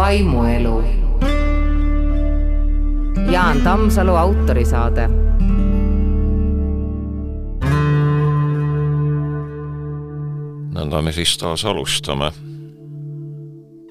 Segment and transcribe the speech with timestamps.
[0.00, 0.84] vaimuelu.
[3.30, 5.08] Jaan Tammsalu autorisaade.
[10.70, 12.30] nõnda me siis taas alustame.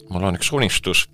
[0.09, 1.05] mul on üks unistus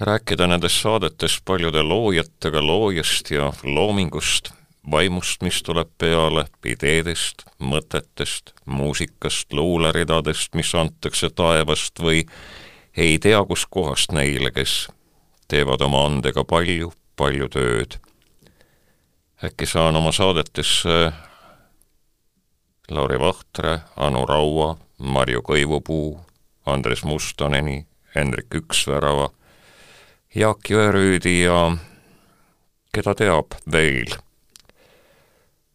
[0.00, 4.50] rääkida nendes saadetes paljude loojatega loojast ja loomingust,
[4.90, 12.26] vaimust, mis tuleb peale, ideedest, mõtetest, muusikast, luuleridadest, mis antakse taevast või
[12.96, 14.88] ei tea kuskohast neile, kes
[15.48, 17.98] teevad oma andega palju, palju tööd.
[19.44, 21.12] äkki saan oma saadetesse
[22.90, 26.20] Lauri Vahtre, Anu Raua, Marju Kõivupuu,
[26.66, 29.30] Andres Mustoneni, Hendrik Üksvärava,
[30.34, 31.76] Jaak Jõerüüdi ja
[32.94, 34.14] keda teab veel.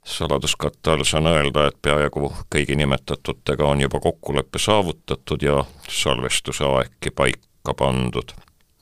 [0.09, 7.11] Saladuskatte all saan öelda, et peaaegu kõigi nimetatutega on juba kokkulepe saavutatud ja salvestuse aegki
[7.11, 8.33] paika pandud.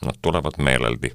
[0.05, 1.11] Nad tulevad meeleldi.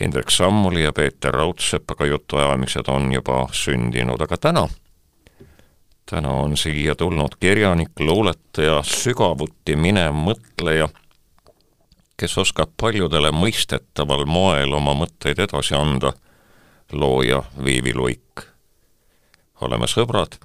[0.00, 4.68] Indrek Sammuli ja Peeter Raudsepaga jutuajamised on juba sündinud, aga täna
[6.10, 10.88] täna on siia tulnud kirjanik, luuletaja, sügavuti minev mõtleja,
[12.20, 16.12] kes oskab paljudele mõistetaval moel oma mõtteid edasi anda,
[16.92, 18.40] looja Viivi Luik.
[19.60, 20.36] oleme sõbrad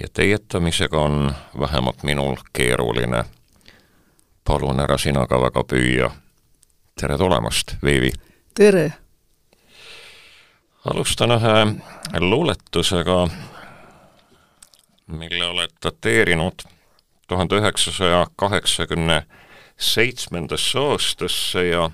[0.00, 3.24] ja teietamisega on vähemalt minul keeruline.
[4.44, 6.10] palun ära sina ka väga püüa.
[7.00, 8.12] tere tulemast, Viivi!
[8.54, 8.92] tere!
[10.84, 13.28] alustan ühe luuletusega,
[15.06, 16.62] mille oled dateerinud
[17.28, 19.26] tuhande üheksasaja kaheksakümne
[19.78, 21.90] seitsmendasse aastasse ja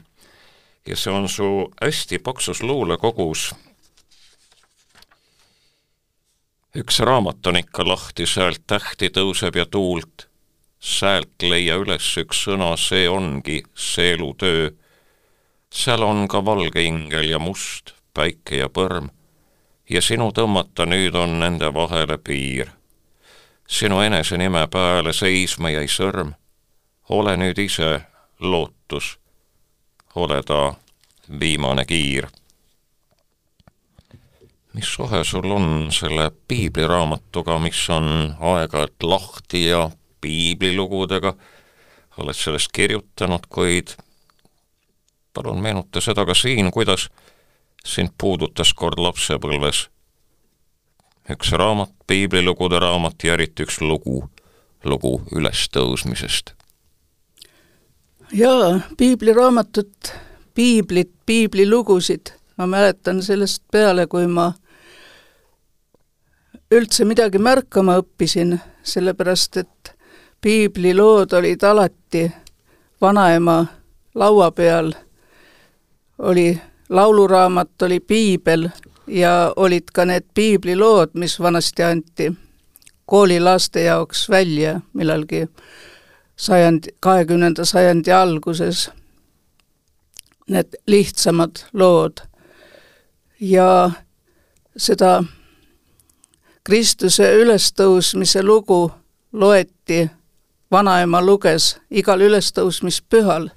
[0.89, 1.48] ja see on su
[1.83, 3.55] hästi paksus luulekogus.
[6.77, 10.28] üks raamat on ikka lahti, sealt tähti tõuseb ja tuult,
[10.78, 14.70] säält leia üles üks sõna, see ongi see elutöö.
[15.72, 19.11] seal on ka valge ingel ja must, päike ja põrm
[19.90, 22.79] ja sinu tõmmata nüüd on nende vahele piir
[23.68, 26.33] sinu enese nime pääle seisma jäi sõrm.
[27.08, 28.01] ole nüüd ise
[28.40, 29.18] lootus,
[30.14, 30.74] ole ta
[31.41, 32.27] viimane kiir.
[34.73, 41.35] mis suhe sul on selle piibliraamatuga, mis on aeg-ajalt lahti ja piiblilugudega,
[42.19, 43.96] oled sellest kirjutanud, kuid
[45.35, 47.08] palun meenuta seda ka siin, kuidas
[47.85, 49.89] sind puudutas kord lapsepõlves
[51.33, 54.23] üks raamat, piiblilugude raamat ja eriti üks lugu,
[54.85, 56.58] lugu ülestõusmisest.
[58.33, 60.12] Jaa, piibliraamatut,
[60.55, 62.27] piiblit, piiblilugusid.
[62.56, 64.52] Ma mäletan sellest peale, kui ma
[66.70, 69.92] üldse midagi märkama õppisin, sellepärast et
[70.40, 72.30] piiblilood olid alati
[73.00, 73.66] vanaema
[74.14, 74.92] laua peal,
[76.18, 78.68] oli lauluraamat, oli piibel
[79.06, 82.33] ja olid ka need piiblilood, mis vanasti anti
[83.06, 85.46] koolilaste jaoks välja millalgi
[86.39, 88.91] sajandi, kahekümnenda sajandi alguses.
[90.49, 92.23] Need lihtsamad lood
[93.41, 93.91] ja
[94.77, 95.25] seda
[96.65, 98.91] Kristuse ülestõusmise lugu
[99.33, 100.07] loeti,
[100.71, 103.51] vanaema luges igal ülestõusmispühal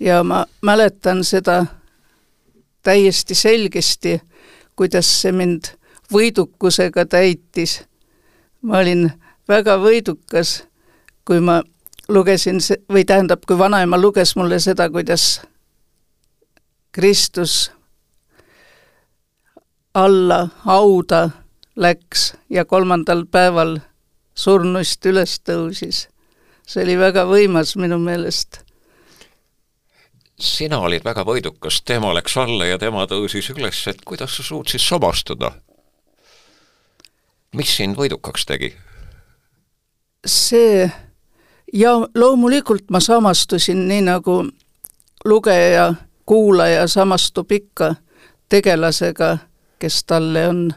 [0.00, 1.64] ja ma mäletan seda
[2.82, 4.18] täiesti selgesti
[4.78, 5.72] kuidas see mind
[6.14, 7.82] võidukusega täitis.
[8.62, 9.08] ma olin
[9.48, 10.62] väga võidukas,
[11.26, 11.62] kui ma
[12.08, 12.60] lugesin
[12.92, 15.40] või tähendab, kui vanaema luges mulle seda, kuidas
[16.92, 17.70] Kristus
[19.94, 21.30] alla hauda
[21.76, 23.78] läks ja kolmandal päeval
[24.34, 26.08] surnust üles tõusis.
[26.66, 28.60] see oli väga võimas minu meelest
[30.38, 34.80] sina olid väga võidukas, tema läks alla ja tema tõusis üles, et kuidas sa suutsid
[34.80, 35.52] samastuda?
[37.54, 38.74] mis sind võidukaks tegi?
[40.26, 40.90] see
[41.72, 44.44] ja loomulikult ma samastusin, nii nagu
[45.24, 45.94] lugeja,
[46.26, 47.94] kuulaja samastub ikka
[48.48, 49.38] tegelasega,
[49.78, 50.72] kes talle on,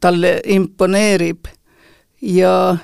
[0.00, 1.46] talle imponeerib
[2.22, 2.76] ja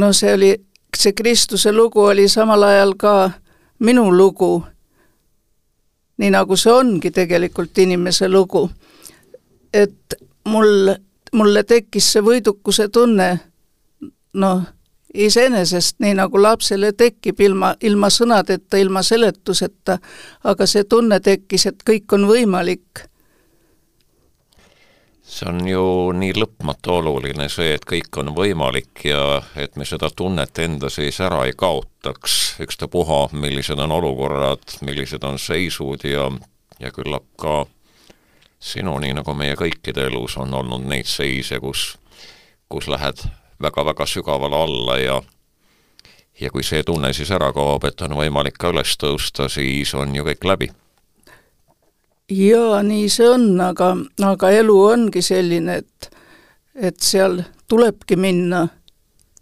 [0.00, 0.54] no see oli
[0.96, 3.30] see Kristuse lugu oli samal ajal ka
[3.78, 4.64] minu lugu,
[6.18, 8.70] nii nagu see ongi tegelikult inimese lugu.
[9.72, 10.14] et
[10.44, 10.94] mul,
[11.32, 13.28] mulle tekkis see võidukuse tunne
[14.34, 14.62] noh,
[15.14, 19.98] iseenesest nii nagu lapsele tekib ilma, ilma sõnadeta, ilma seletuseta,
[20.44, 23.06] aga see tunne tekkis, et kõik on võimalik.
[25.28, 30.08] see on ju nii lõpmatu oluline see, et kõik on võimalik ja et me seda
[30.10, 36.30] tunnet enda sees ära ei kaotaks, ükstapuha, millised on olukorrad, millised on seisud ja,
[36.80, 37.66] ja küllap ka
[38.60, 41.98] sinu, nii nagu meie kõikide elus on olnud neid seise, kus,
[42.68, 43.20] kus lähed
[43.62, 45.22] väga-väga sügavale alla ja
[46.40, 50.14] ja kui see tunne siis ära kaob, et on võimalik ka üles tõusta, siis on
[50.14, 50.70] ju kõik läbi
[52.30, 53.94] jaa, nii see on, aga,
[54.24, 56.10] aga elu ongi selline, et,
[56.74, 58.66] et seal tulebki minna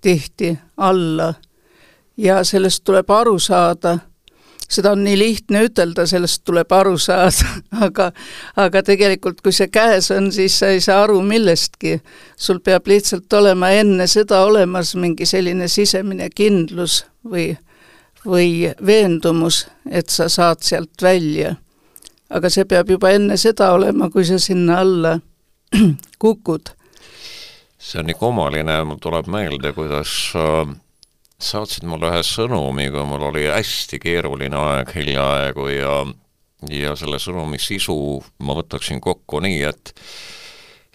[0.01, 1.35] tihti alla
[2.17, 3.99] ja sellest tuleb aru saada.
[4.69, 7.51] Seda on nii lihtne ütelda, sellest tuleb aru saada,
[7.87, 8.11] aga,
[8.57, 12.01] aga tegelikult, kui see käes on, siis sa ei saa aru millestki.
[12.37, 17.53] sul peab lihtsalt olema enne seda olemas mingi selline sisemine kindlus või,
[18.27, 21.57] või veendumus, et sa saad sealt välja
[22.31, 25.15] aga see peab juba enne seda olema, kui sa sinna alla
[26.23, 26.73] kukud.
[27.79, 30.75] see on nii kummaline, mul tuleb meelde, kuidas äh,
[31.43, 35.99] saatsid mulle ühe sõnumi, kui mul oli hästi keeruline aeg hiljaaegu ja
[36.73, 37.97] ja selle sõnumi sisu
[38.43, 39.93] ma võtaksin kokku nii, et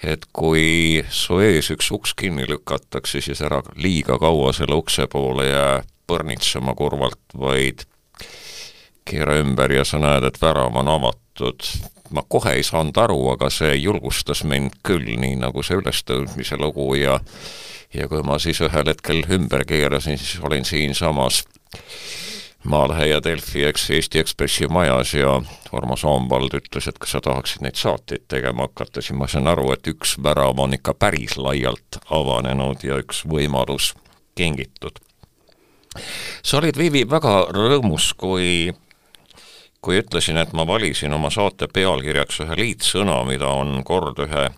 [0.02, 5.46] et kui su ees üks uks kinni lükatakse, siis ära liiga kaua selle ukse poole
[5.46, 7.86] jää põrnitsema kurvalt, vaid
[9.06, 11.21] keera ümber ja sa näed, et värav on avatud.
[12.12, 16.94] Ma kohe ei saanud aru, aga see julgustas mind küll, nii nagu see ülestõusmise lugu
[17.00, 17.20] ja
[17.94, 21.44] ja kui ma siis ühel hetkel ümber keerasin, siis olin siinsamas
[22.64, 25.40] Maalehe ja Delfi eks Eesti Ekspressi majas ja
[25.74, 29.72] Urmas Oomvald ütles, et kas sa tahaksid neid saateid tegema hakata, siis ma sain aru,
[29.74, 33.96] et üks värav on ikka päris laialt avanenud ja üks võimalus
[34.38, 35.02] kingitud.
[36.44, 38.70] sa olid, Vivi, väga rõõmus, kui
[39.82, 44.50] kui ütlesin, et ma valisin oma saate pealkirjaks ühe liitsõna, mida on kord ühe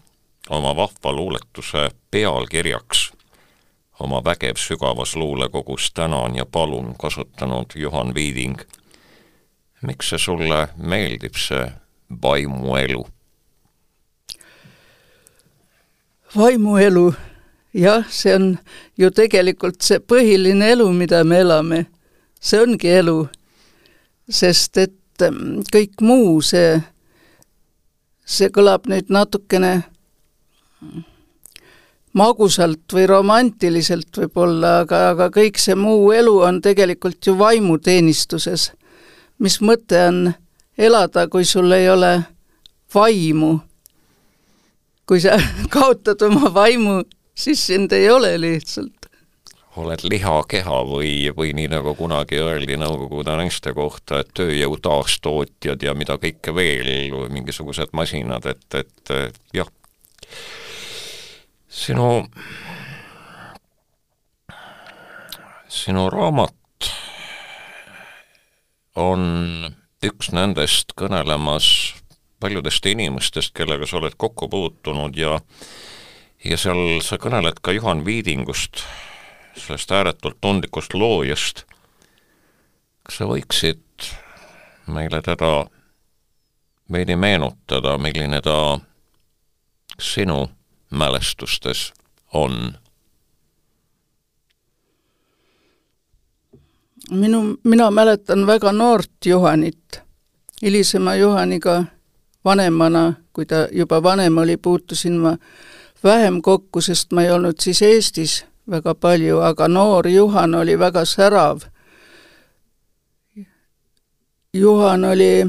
[0.50, 3.12] oma vahva luuletuse pealkirjaks
[4.00, 8.60] oma vägev sügavas luulekogus Tänan ja palun kasutanud Juhan Viiding.
[9.82, 11.72] miks see sulle meeldib, see
[12.22, 13.08] vaimuelu?
[16.36, 17.14] vaimuelu,
[17.74, 18.58] jah, see on
[18.98, 21.86] ju tegelikult see põhiline elu, mida me elame.
[22.40, 23.28] see ongi elu,
[24.30, 26.78] sest et et kõik muu, see,
[28.26, 29.74] see kõlab nüüd natukene
[32.14, 38.72] magusalt või romantiliselt võib-olla, aga, aga kõik see muu elu on tegelikult ju vaimuteenistuses.
[39.40, 40.34] mis mõte on
[40.78, 42.24] elada, kui sul ei ole
[42.94, 43.60] vaimu?
[45.06, 45.38] kui sa
[45.74, 47.02] kaotad oma vaimu,
[47.36, 49.03] siis sind ei ole lihtsalt
[49.78, 55.96] oled lihakeha või, või nii nagu kunagi öeldi Nõukogude naiste kohta, et tööjõu taastootjad ja
[55.98, 56.92] mida kõike veel,
[57.34, 59.14] mingisugused masinad, et, et
[59.56, 59.70] jah,
[61.70, 62.10] sinu,
[65.68, 66.92] sinu raamat
[69.00, 69.74] on
[70.04, 71.68] üks nendest kõnelemas
[72.44, 75.40] paljudest inimestest, kellega sa oled kokku puutunud ja
[76.44, 78.84] ja seal sa kõneled ka Juhan Viidingust,
[79.58, 81.64] sellest ääretult tundlikust loojast,
[83.04, 84.10] kas sa võiksid
[84.88, 85.66] meile teda
[86.92, 88.80] veidi meenutada, milline ta
[90.02, 90.50] sinu
[90.90, 91.92] mälestustes
[92.34, 92.74] on?
[97.12, 100.02] minu, mina mäletan väga noort Juhanit,
[100.62, 101.84] hilisema Juhaniga
[102.46, 105.38] vanemana, kui ta juba vanem oli, puutusin ma
[106.04, 111.06] vähem kokku, sest ma ei olnud siis Eestis väga palju, aga noor Juhan oli väga
[111.06, 111.64] särav.
[114.54, 115.46] Juhan oli,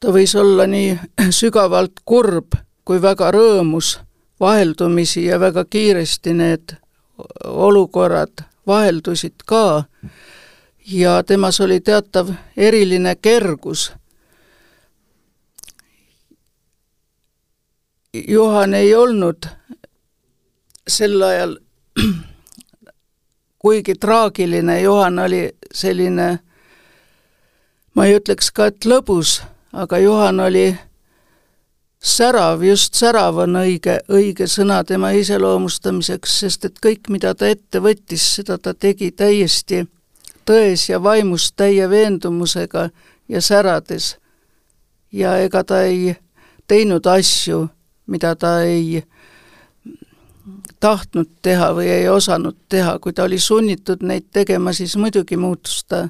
[0.00, 0.98] ta võis olla nii
[1.40, 3.98] sügavalt kurb kui väga rõõmus,
[4.40, 6.76] vaheldumisi ja väga kiiresti need
[7.44, 9.84] olukorrad vaheldusid ka
[10.86, 13.92] ja temas oli teatav eriline kergus.
[18.28, 19.46] Juhan ei olnud
[20.88, 21.58] sel ajal
[23.64, 26.38] kuigi traagiline, Juhan oli selline,
[27.94, 29.38] ma ei ütleks ka, et lõbus,
[29.72, 30.66] aga Juhan oli
[32.04, 37.80] särav, just särav on õige, õige sõna tema iseloomustamiseks, sest et kõik, mida ta ette
[37.80, 39.86] võttis, seda ta tegi täiesti
[40.44, 42.90] tões ja vaimus täie veendumusega
[43.28, 44.16] ja särades.
[45.12, 46.16] ja ega ta ei
[46.66, 47.68] teinud asju,
[48.06, 49.04] mida ta ei
[50.80, 55.84] tahtnud teha või ei osanud teha, kui ta oli sunnitud neid tegema, siis muidugi muutus
[55.88, 56.08] ta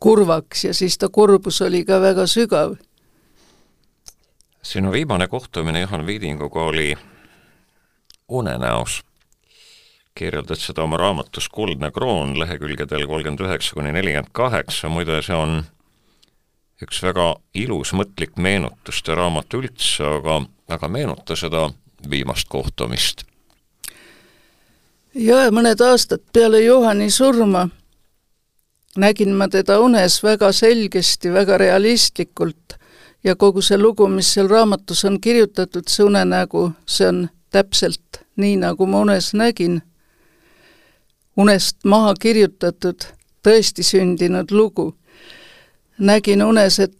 [0.00, 2.76] kurvaks ja siis ta kurbus oli ka väga sügav.
[4.62, 6.96] sinu viimane kohtumine Juhan Viidinguga oli
[8.28, 9.02] unenäos.
[10.14, 15.62] kirjeldad seda oma raamatus Kuldne kroon lehekülgedel kolmkümmend üheksa kuni nelikümmend kaheksa, muide see on
[16.82, 21.70] üks väga ilus mõtlik meenutuste raamat üldse, aga, aga meenuta seda
[22.10, 23.24] viimast kohtumist.
[25.14, 27.68] ja mõned aastad peale Johani surma
[28.96, 32.74] nägin ma teda unes väga selgesti, väga realistlikult
[33.24, 38.56] ja kogu see lugu, mis seal raamatus on kirjutatud, see unenägu, see on täpselt nii,
[38.56, 39.82] nagu ma unes nägin.
[41.36, 43.04] unest maha kirjutatud,
[43.42, 44.96] tõesti sündinud lugu.
[45.98, 46.96] nägin unes, et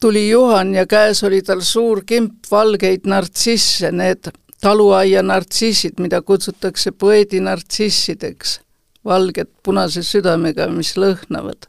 [0.00, 4.30] tuli Juhan ja käes oli tal suur kimp valgeid nartsisse, need
[4.60, 8.60] taluaia nartsissid, mida kutsutakse poeedi nartsissideks
[9.04, 11.68] valged punase südamega, mis lõhnavad.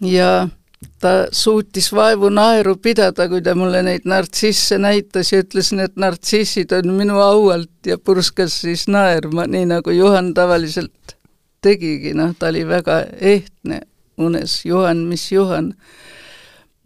[0.00, 0.48] ja
[1.00, 6.72] ta suutis vaevu naeru pidada, kui ta mulle neid nartsisse näitas ja ütles, need nartsissid
[6.76, 11.16] on minu aualt ja purskas siis naerma, nii nagu Juhan tavaliselt
[11.64, 13.80] tegigi, noh, ta oli väga ehtne
[14.16, 15.74] unes, Juhan, mis Juhan.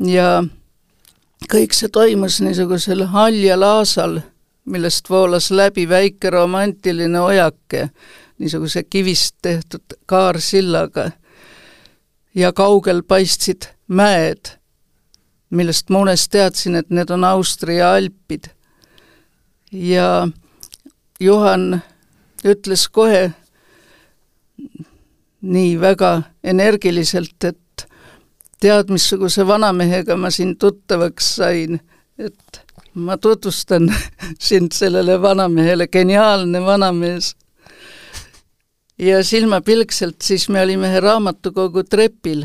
[0.07, 0.43] Ja
[1.51, 4.21] kõik see toimus niisugusel haljal aasal,
[4.65, 7.89] millest voolas läbi väike romantiline ojake
[8.41, 11.11] niisuguse kivist tehtud kaarsillaga
[12.35, 14.55] ja kaugel paistsid mäed,
[15.51, 18.49] millest ma unes teadsin, et need on Austria alpid.
[19.73, 20.29] ja
[21.21, 21.83] Juhan
[22.45, 23.33] ütles kohe
[25.41, 27.59] nii väga energiliselt, et
[28.61, 31.81] tead, missuguse vanamehega ma siin tuttavaks sain,
[32.19, 32.61] et
[32.95, 33.89] ma tutvustan
[34.49, 37.37] sind sellele vanamehele, geniaalne vanamees.
[38.99, 42.45] Ja silmapilkselt siis me olime ühe raamatukogu trepil,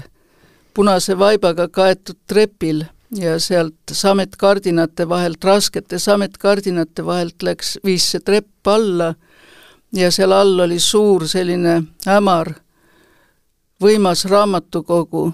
[0.73, 8.67] punase vaibaga kaetud trepil ja sealt sametkardinate vahelt, raskete sametkardinate vahelt läks, viis see trepp
[8.67, 9.13] alla
[9.95, 12.53] ja seal all oli suur selline hämar,
[13.81, 15.31] võimas raamatukogu,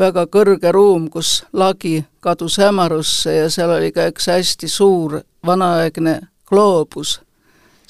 [0.00, 6.20] väga kõrge ruum, kus lagi kadus hämarusse ja seal oli ka üks hästi suur vanaaegne
[6.48, 7.20] gloobus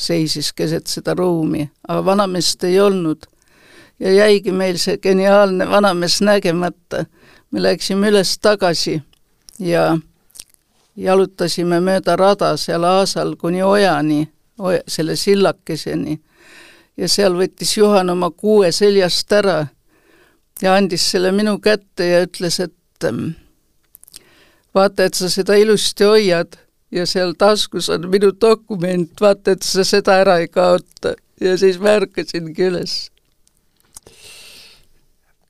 [0.01, 3.27] seisis keset seda ruumi, aga vanameest ei olnud.
[4.01, 7.05] ja jäigi meil see geniaalne vanamees nägemata.
[7.51, 9.03] me läksime üles-tagasi
[9.59, 9.99] ja
[10.97, 14.29] jalutasime mööda rada seal aasal kuni ojani,
[14.89, 16.21] selle sillakeseni.
[16.97, 19.67] ja seal võttis Juhan oma kuue seljast ära
[20.63, 22.75] ja andis selle minu kätte ja ütles, et
[24.75, 26.59] vaata, et sa seda ilusti hoiad
[26.93, 31.15] ja seal taskus on minu dokument, vaata, et sa seda ära ei kaota.
[31.41, 33.11] ja siis ma ärkasingi üles.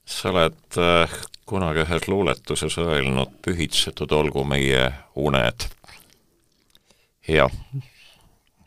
[0.05, 5.67] sa oled äh, kunagi ühes luuletuses öelnud, pühitsetud olgu meie uned.
[7.27, 7.51] jah,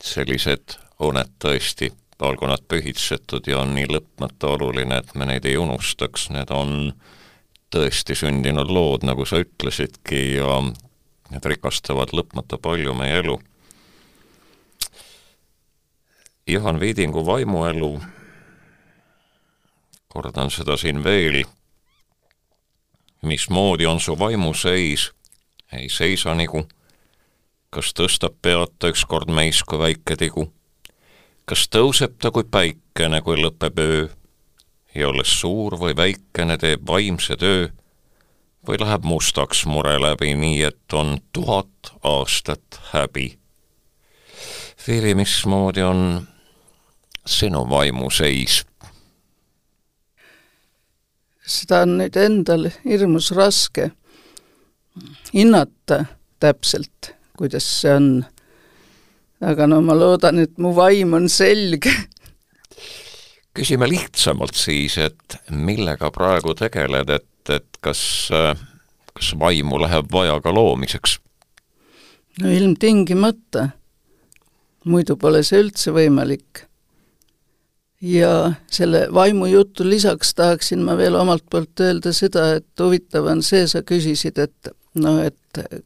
[0.03, 1.91] sellised uned tõesti,
[2.27, 6.93] olgu nad pühitsetud ja on nii lõpmata oluline, et me neid ei unustaks, need on
[7.75, 10.61] tõesti sündinud lood, nagu sa ütlesidki, ja
[11.31, 13.39] need rikastavad lõpmata palju meie elu.
[16.47, 17.91] Juhan Viidingu vaimuelu,
[20.13, 21.41] kordan seda siin veel,
[23.25, 25.09] mismoodi on su vaimuseis,
[25.73, 26.67] ei seisa nigu,
[27.73, 30.47] kas tõstab pead ta ükskord meis kui väike tigu,
[31.45, 34.05] kas tõuseb ta kui päikene, kui lõpeb öö
[34.95, 37.69] ja olles suur või väikene, teeb vaimse töö
[38.67, 43.35] või läheb mustaks mure läbi, nii et on tuhat aastat häbi.
[44.87, 46.27] Vili, mismoodi on
[47.27, 48.65] sinu vaimuseis?
[51.45, 53.91] seda on nüüd endal hirmus raske
[55.35, 56.05] hinnata
[56.41, 58.09] täpselt, kuidas see on.
[59.41, 61.93] Aga no ma loodan, et mu vaim on selge
[63.55, 68.31] küsime lihtsamalt siis, et millega praegu tegeled, et et, kas,
[69.15, 71.19] kas vaimu läheb vaja ka loomiseks?
[72.43, 73.69] no ilmtingimata.
[74.85, 76.67] muidu pole see üldse võimalik.
[78.01, 83.67] ja selle vaimujutu lisaks tahaksin ma veel omalt poolt öelda seda, et huvitav on see,
[83.67, 85.85] sa küsisid, et noh, et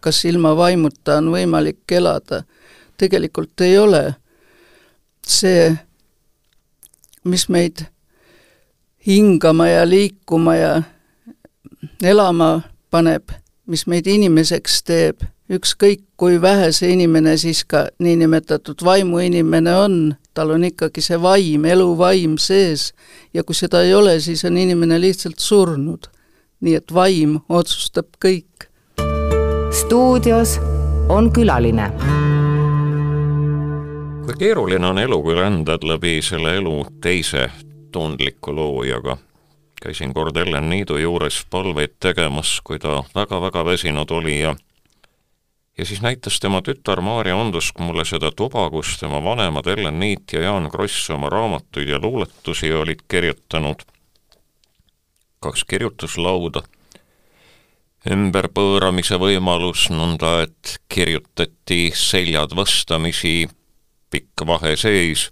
[0.00, 2.44] kas ilma vaimuta on võimalik elada.
[2.98, 4.14] Tegelikult ei ole.
[5.28, 5.76] see,
[7.24, 7.82] mis meid
[9.06, 10.82] hingama ja liikuma ja
[12.02, 13.28] elama paneb,
[13.66, 15.20] mis meid inimeseks teeb,
[15.52, 19.98] ükskõik kui vähe see inimene siis ka niinimetatud vaimuinimene on,
[20.34, 22.92] tal on ikkagi see vaim, eluvaim sees
[23.34, 26.08] ja kui seda ei ole, siis on inimene lihtsalt surnud.
[26.60, 28.66] nii et vaim otsustab kõik
[29.70, 30.58] stuudios
[31.08, 32.17] on külaline.
[34.38, 37.50] Keeruline on elu, kui rändad läbi selle elu teise
[37.92, 39.16] tundliku loojaga.
[39.82, 44.56] käisin kord Ellen Niidu juures palveid tegemas, kui ta väga-väga väsinud oli ja
[45.78, 50.32] ja siis näitas tema tütar Maarja Ondusk mulle seda tuba, kus tema vanemad Ellen Niit
[50.32, 53.82] ja Jaan Kross oma raamatuid ja luuletusi olid kirjutanud.
[55.40, 56.62] kaks kirjutuslauda,
[58.10, 63.46] ümberpööramise võimalus, nõnda et kirjutati seljad vastamisi,
[64.10, 65.28] pikk vahe seis,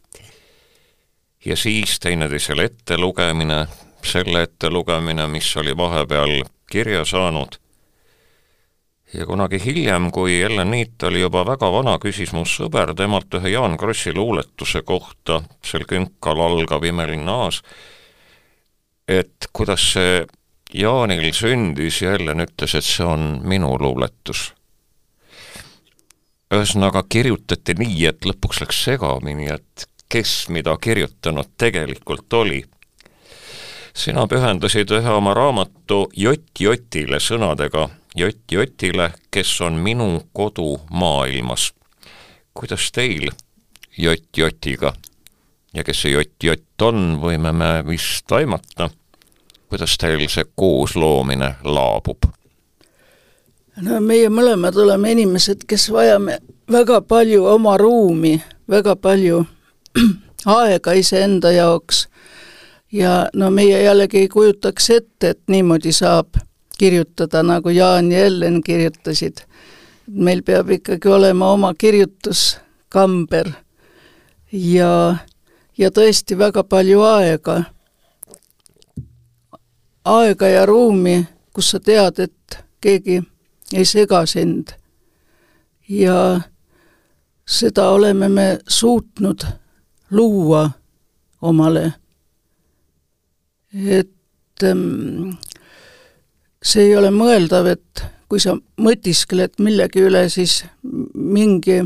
[1.44, 3.66] ja siis teineteisele ettelugemine,
[4.02, 7.58] selle ettelugemine, mis oli vahepeal kirja saanud.
[9.14, 13.52] Ja kunagi hiljem, kui Ellen Niit oli juba väga vana, küsis mu sõber temalt ühe
[13.54, 17.62] Jaan Krossi luuletuse kohta, sel künkal algab imeline aas,
[19.08, 20.26] et kuidas see
[20.74, 24.50] Jaanil sündis ja Ellen ütles, et see on minu luuletus.
[26.54, 32.64] Ühesõnaga kirjutati nii, et lõpuks läks segamini, et kes mida kirjutanud tegelikult oli.
[33.94, 41.72] sina pühendasid ühe oma raamatu Jott Jotile sõnadega Jott Jotile, kes on minu kodu maailmas.
[42.54, 43.30] kuidas teil
[43.98, 44.92] Jott Jotiga
[45.74, 48.90] ja kes see Jott Jott on, võime me vist aimata.
[49.68, 52.35] kuidas teil see koosloomine laabub?
[53.82, 56.38] No meie mõlemad oleme inimesed, kes vajame
[56.72, 58.36] väga palju oma ruumi,
[58.68, 59.44] väga palju
[60.58, 62.08] aega iseenda jaoks.
[62.92, 66.38] ja no meie jällegi ei kujutaks ette, et niimoodi saab
[66.78, 69.36] kirjutada, nagu Jaan ja Ellen kirjutasid.
[70.06, 73.50] meil peab ikkagi olema oma kirjutuskamber
[74.52, 75.16] ja,
[75.78, 77.62] ja tõesti väga palju aega.
[80.04, 83.22] aega ja ruumi, kus sa tead, et keegi
[83.72, 84.74] ei sega sind.
[85.88, 86.40] ja
[87.46, 89.46] seda oleme me suutnud
[90.10, 90.70] luua
[91.42, 91.92] omale.
[93.86, 95.36] et ähm,
[96.62, 100.64] see ei ole mõeldav, et kui sa mõtiskled millegi üle, siis
[101.14, 101.82] mingi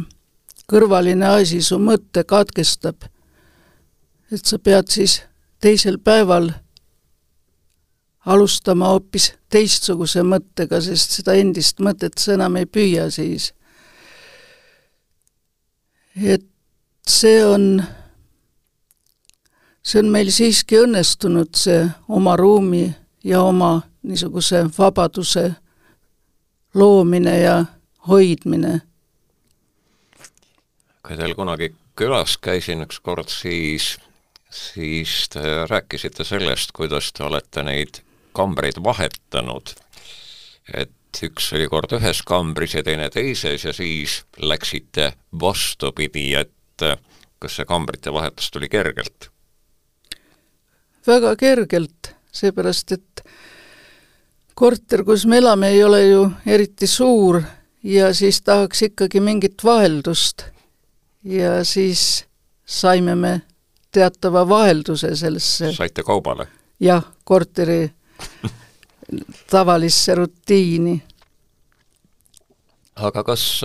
[0.70, 3.04] kõrvaline asi su mõtte katkestab.
[4.30, 5.22] et sa pead siis
[5.60, 6.52] teisel päeval
[8.26, 13.52] alustama hoopis teistsuguse mõttega, sest seda endist mõtet sa enam ei püüa siis.
[16.16, 16.44] et
[17.08, 17.82] see on,
[19.82, 22.90] see on meil siiski õnnestunud, see oma ruumi
[23.24, 25.52] ja oma niisuguse vabaduse
[26.74, 27.64] loomine ja
[28.08, 28.80] hoidmine.
[31.06, 33.96] kui teil kunagi külas käisin ükskord, siis,
[34.50, 38.02] siis te rääkisite sellest, kuidas te olete neid
[38.32, 39.74] kambreid vahetanud.
[40.74, 46.86] et üks oli kord ühes kambris ja teine teises ja siis läksite vastupidi, et
[47.40, 49.30] kas see kambrite vahetus tuli kergelt?
[51.06, 53.22] väga kergelt, seepärast et
[54.54, 57.40] korter, kus me elame, ei ole ju eriti suur
[57.82, 60.44] ja siis tahaks ikkagi mingit vaheldust.
[61.24, 62.24] ja siis
[62.66, 63.40] saime me
[63.92, 66.46] teatava vahelduse sellesse saite kaubale?
[66.80, 67.90] jah, korteri
[69.50, 71.02] tavalisse rutiini.
[72.96, 73.62] aga kas,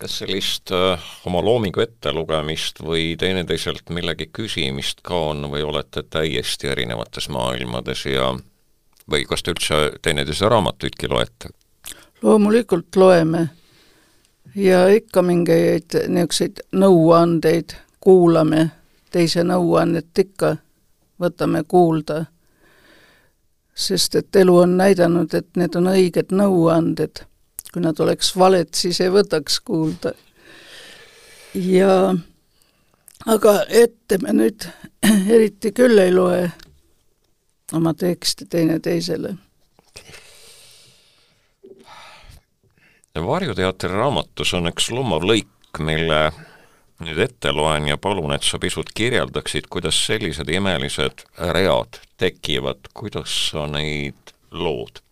[0.00, 6.72] kas sellist äh, oma loomingu ettelugemist või teineteiselt millegi küsimist ka on või olete täiesti
[6.72, 8.32] erinevates maailmades ja
[9.10, 11.52] või kas te üldse teineteise raamatuidki loete?
[12.22, 13.48] loomulikult loeme
[14.54, 18.70] ja ikka mingeid niisuguseid nõuandeid kuulame,
[19.10, 20.56] teise nõuannet ikka
[21.20, 22.24] võtame kuulda.
[23.78, 27.24] Sest et elu on näidanud, et need on õiged nõuanded.
[27.68, 30.12] kui nad oleks valed, siis ei võtaks kuulda.
[31.54, 32.14] ja
[33.26, 34.66] aga ette me nüüd
[35.36, 36.48] eriti küll ei loe
[37.72, 39.36] oma tekste teineteisele.
[43.18, 45.50] varjuteatri raamatus on üks lummav lõik,
[45.82, 46.20] mille
[47.04, 53.34] nüüd ette loen ja palun, et sa pisut kirjeldaksid, kuidas sellised imelised read tekivad, kuidas
[53.50, 55.02] sa neid lood?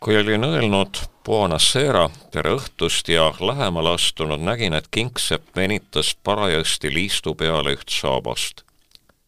[0.00, 7.34] kui olin öelnud Buonasera, tere õhtust ja lähemale astunud, nägin, et kingsepp venitas parajasti liistu
[7.34, 8.62] peale üht saabast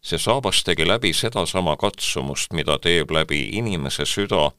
[0.09, 4.51] see saabas tegi läbi sedasama katsumust, mida teeb läbi inimese süda,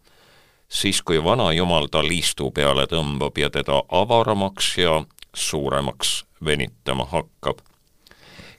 [0.69, 4.99] siis kui vanajumal ta liistu peale tõmbab ja teda avaramaks ja
[5.33, 7.59] suuremaks venitama hakkab.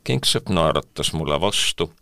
[0.04, 1.92] kingsepp naeratas mulle vastu.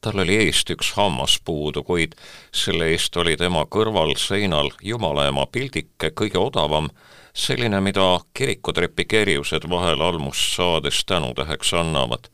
[0.00, 2.14] tal oli eest üks hammas puudu, kuid
[2.52, 6.90] selle eest oli tema kõrval seinal Jumala ema pildike, kõige odavam,
[7.34, 12.28] selline, mida kirikutrepi kerjused vahel almust saades tänutäheks annavad.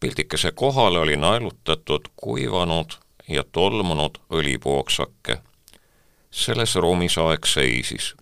[0.00, 2.92] pildikese kohale oli naelutatud kuivanud
[3.28, 5.38] ja tolmunud õlipooksake.
[6.30, 8.14] selles ruumis aeg seisis.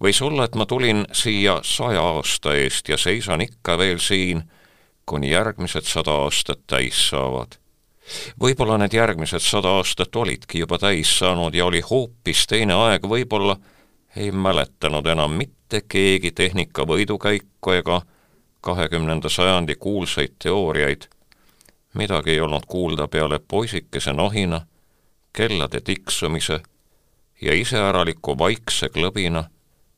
[0.00, 4.42] Võis olla, et ma tulin siia saja aasta eest ja seisan ikka veel siin,
[5.06, 7.60] kuni järgmised sada aastat täis saavad
[8.40, 13.56] võib-olla need järgmised sada aastat olidki juba täis saanud ja oli hoopis teine aeg, võib-olla
[14.16, 18.00] ei mäletanud enam mitte keegi tehnika võidukäiku ega
[18.60, 21.08] kahekümnenda sajandi kuulsaid teooriaid.
[21.94, 24.60] midagi ei olnud kuulda peale poisikese nohina,
[25.32, 26.60] kellade tiksumise
[27.40, 29.44] ja iseäraliku vaikse klõbina,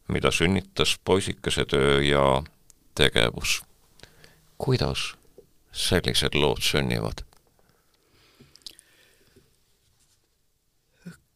[0.08, 2.42] mida sünnitas poisikese töö ja
[2.94, 3.62] tegevus.
[4.58, 5.14] kuidas
[5.72, 7.24] sellised lood sünnivad?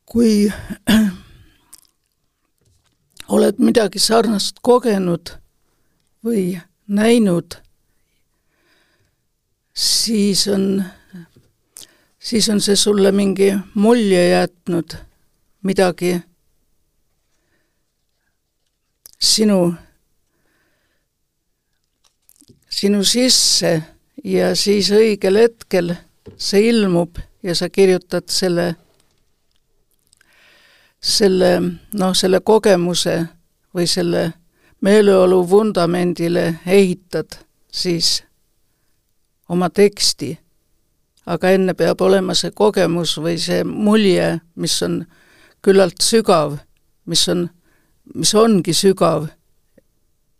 [0.06, 0.52] kui
[3.34, 5.34] oled midagi sarnast kogenud
[6.24, 7.58] või näinud,
[9.74, 10.84] siis on,
[12.18, 14.96] siis on see sulle mingi mulje jätnud,
[15.66, 16.14] midagi
[19.18, 19.74] sinu,
[22.68, 23.82] sinu sisse
[24.24, 25.94] ja siis õigel hetkel
[26.36, 28.74] see ilmub ja sa kirjutad selle
[31.06, 31.50] selle,
[31.94, 33.20] noh, selle kogemuse
[33.74, 34.32] või selle
[34.82, 37.38] meeleolu vundamendile ehitad
[37.72, 38.22] siis
[39.48, 40.32] oma teksti,
[41.26, 45.04] aga enne peab olema see kogemus või see mulje, mis on
[45.62, 46.58] küllalt sügav,
[47.06, 47.46] mis on,
[48.14, 49.26] mis ongi sügav,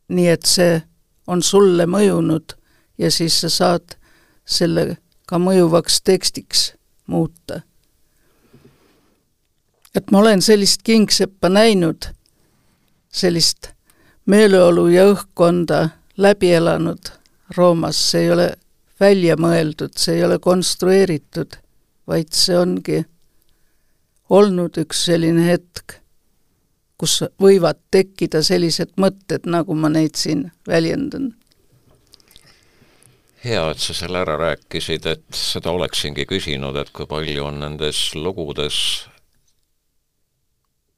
[0.08, 0.80] nii et see
[1.26, 2.54] on sulle mõjunud
[2.98, 3.96] ja siis sa saad
[4.46, 6.68] selle ka mõjuvaks tekstiks
[7.06, 7.60] muuta.
[9.96, 12.10] Et ma olen sellist kingseppa näinud,
[13.10, 13.70] sellist
[14.26, 15.88] meeleolu ja õhkkonda
[16.20, 17.10] läbi elanud
[17.56, 18.48] Roomas, see ei ole
[19.00, 21.56] välja mõeldud, see ei ole konstrueeritud,
[22.06, 23.02] vaid see ongi
[24.30, 26.00] olnud üks selline hetk,
[26.98, 31.34] kus võivad tekkida sellised mõtted, nagu ma neid siin väljendan.
[33.46, 38.00] hea, et sa selle ära rääkisid, et seda oleksingi küsinud, et kui palju on nendes
[38.14, 39.06] lugudes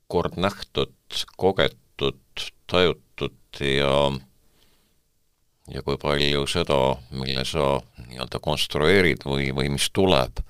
[0.09, 0.95] kord nähtud,
[1.37, 3.93] kogetud, tajutud ja
[5.69, 6.79] ja kui palju seda,
[7.11, 10.41] mille sa nii-öelda konstrueerid või, või mis tuleb.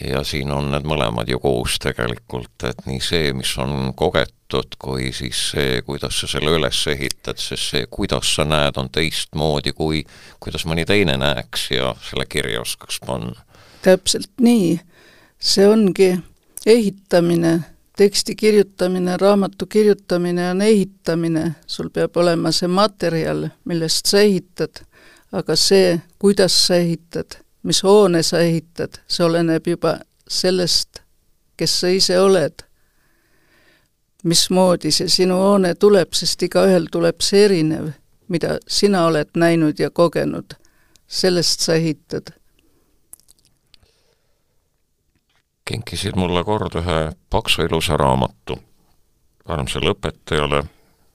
[0.00, 4.39] ja siin on need mõlemad ju koos tegelikult, et nii see, mis on kogetud,
[4.78, 9.72] kui siis see, kuidas sa selle üles ehitad, sest see, kuidas sa näed, on teistmoodi
[9.76, 10.04] kui
[10.40, 13.36] kuidas mõni teine näeks ja selle kirja oskaks panna.
[13.82, 14.80] täpselt nii,
[15.38, 16.14] see ongi
[16.66, 17.60] ehitamine
[18.00, 24.80] teksti kirjutamine, raamatu kirjutamine on ehitamine, sul peab olema see materjal, millest sa ehitad,
[25.36, 31.02] aga see, kuidas sa ehitad, mis hoone sa ehitad, see oleneb juba sellest,
[31.60, 32.64] kes sa ise oled.
[34.24, 37.92] Mismoodi see sinu hoone tuleb, sest igaühel tuleb see erinev,
[38.28, 40.56] mida sina oled näinud ja kogenud,
[41.06, 42.34] sellest sa ehitad.
[45.64, 46.98] Kinkisid mulle kord ühe
[47.30, 48.58] paksu ilusa raamatu.
[49.50, 50.64] Armsale õpetajale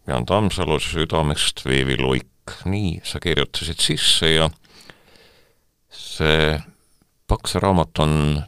[0.08, 2.32] Jaan Tammsalu südamest veeviluik.
[2.66, 4.50] nii sa kirjutasid sisse ja
[5.90, 6.60] see
[7.28, 8.44] paks raamat on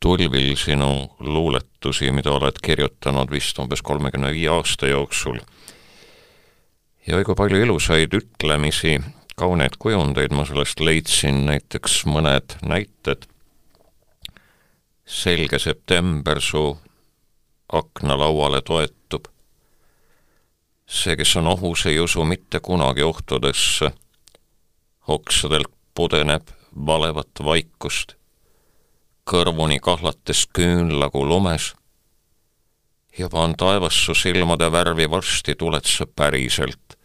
[0.00, 5.38] tulvil sinu luuletusi, mida oled kirjutanud vist umbes kolmekümne viie aasta jooksul.
[7.06, 8.98] ja oi kui palju ilusaid ütlemisi,
[9.36, 13.28] kauneid kujundeid ma sellest leidsin, näiteks mõned näited
[15.06, 16.78] selge september su
[17.72, 19.28] aknalauale toetub.
[20.86, 23.90] see, kes on ohus, ei usu mitte kunagi ohtudesse.
[25.08, 26.48] oksadelt pudeneb
[26.86, 28.15] valevat vaikust,
[29.26, 31.74] kõrvuni kahlates küünlagu lumes.
[33.18, 36.98] juba on taevas su silmade värvi, varsti tuled sa päriselt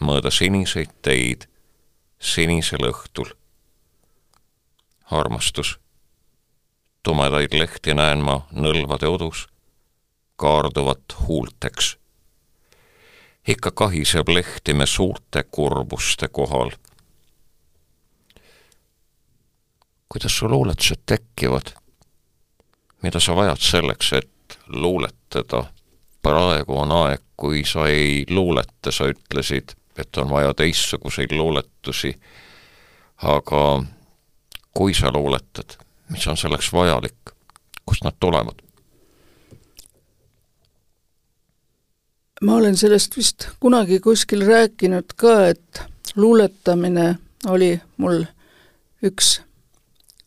[0.00, 1.46] mõõda siniseid teid
[2.18, 3.32] sinisel õhtul.
[5.10, 5.78] armastus
[7.02, 9.46] tumedaid lehti näen ma nõlvade odus,
[10.36, 11.96] kaarduvat huulteks.
[13.48, 16.70] ikka kahiseb lehtimme suurte kurbuste kohal.
[20.12, 21.72] Kuidas su luuletused tekivad?
[23.02, 25.64] mida sa vajad selleks, et luuletada?
[26.22, 32.12] praegu on aeg, kui sa ei luuleta, sa ütlesid, et on vaja teistsuguseid luuletusi,
[33.22, 33.62] aga
[34.76, 35.78] kui sa luuletad,
[36.10, 37.32] mis on selleks vajalik,
[37.86, 38.66] kust nad tulevad?
[42.40, 45.82] ma olen sellest vist kunagi kuskil rääkinud ka, et
[46.16, 47.14] luuletamine
[47.48, 48.24] oli mul
[49.04, 49.40] üks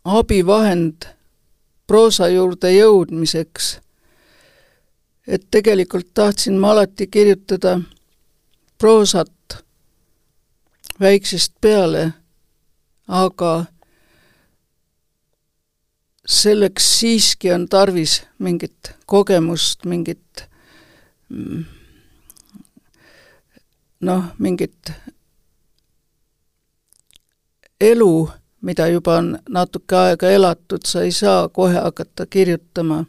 [0.06, 1.06] abivahend
[1.88, 3.80] proosa juurde jõudmiseks.
[5.28, 7.80] et tegelikult tahtsin ma alati kirjutada
[8.78, 9.64] proosat
[11.00, 12.14] väiksest peale,
[13.08, 13.66] aga
[16.28, 20.44] selleks siiski on tarvis mingit kogemust, mingit
[21.30, 21.64] mm,
[24.02, 24.92] noh, mingit
[27.82, 28.30] elu,
[28.64, 33.04] mida juba on natuke aega elatud, sa ei saa kohe hakata kirjutama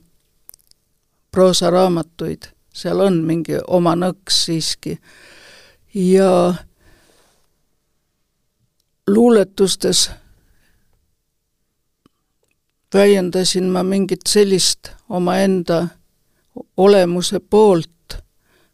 [1.30, 4.98] proosaraamatuid, seal on mingi oma nõks siiski.
[5.94, 6.54] ja
[9.06, 10.10] luuletustes
[12.94, 15.86] väljendasin ma mingit sellist omaenda
[16.76, 18.18] olemuse poolt,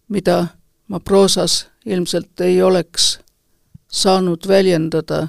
[0.08, 0.46] mida
[0.88, 3.20] ma proosas ilmselt ei oleks
[3.88, 5.28] saanud väljendada.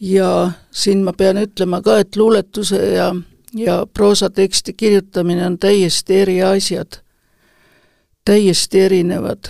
[0.00, 3.14] Ja siin ma pean ütlema ka, et luuletuse ja,
[3.54, 7.00] ja proosateksti kirjutamine on täiesti eri asjad,
[8.24, 9.44] täiesti erinevad.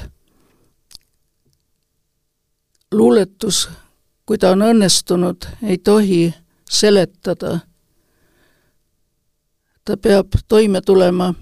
[2.92, 3.68] luuletus,
[4.26, 6.34] kui ta on õnnestunud, ei tohi
[6.70, 7.58] seletada.
[9.84, 11.34] ta peab toime tulema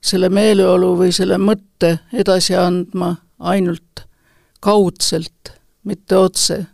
[0.00, 4.06] selle meeleolu või selle mõtte edasi andma ainult
[4.60, 5.52] kaudselt,
[5.84, 6.66] mitte otse,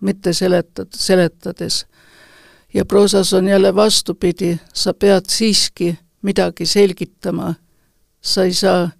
[0.00, 1.86] mitte seletad, seletades.
[2.74, 7.54] ja proosas on jälle vastupidi, sa pead siiski midagi selgitama,
[8.20, 8.90] sa ei saa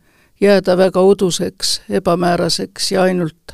[0.40, 3.52] jääda väga uduseks, ebamääraseks ja ainult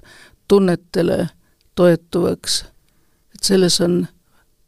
[0.48, 1.28] tunnetele
[1.74, 2.64] toetuvaks.
[3.34, 4.06] et selles on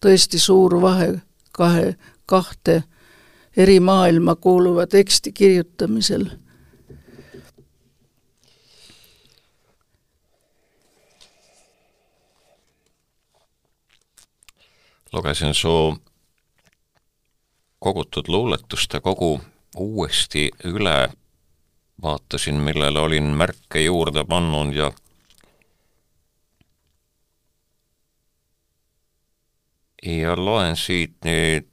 [0.07, 1.21] tõesti suur vahe
[1.59, 2.83] kahe, kahte
[3.57, 6.27] eri maailma kuuluva teksti kirjutamisel
[15.13, 15.97] lugesin su
[17.79, 19.41] kogutud luuletuste kogu
[19.77, 21.09] uuesti üle,
[22.03, 24.91] vaatasin, millele olin märke juurde pannud ja
[30.03, 31.65] ja loen siit nüüd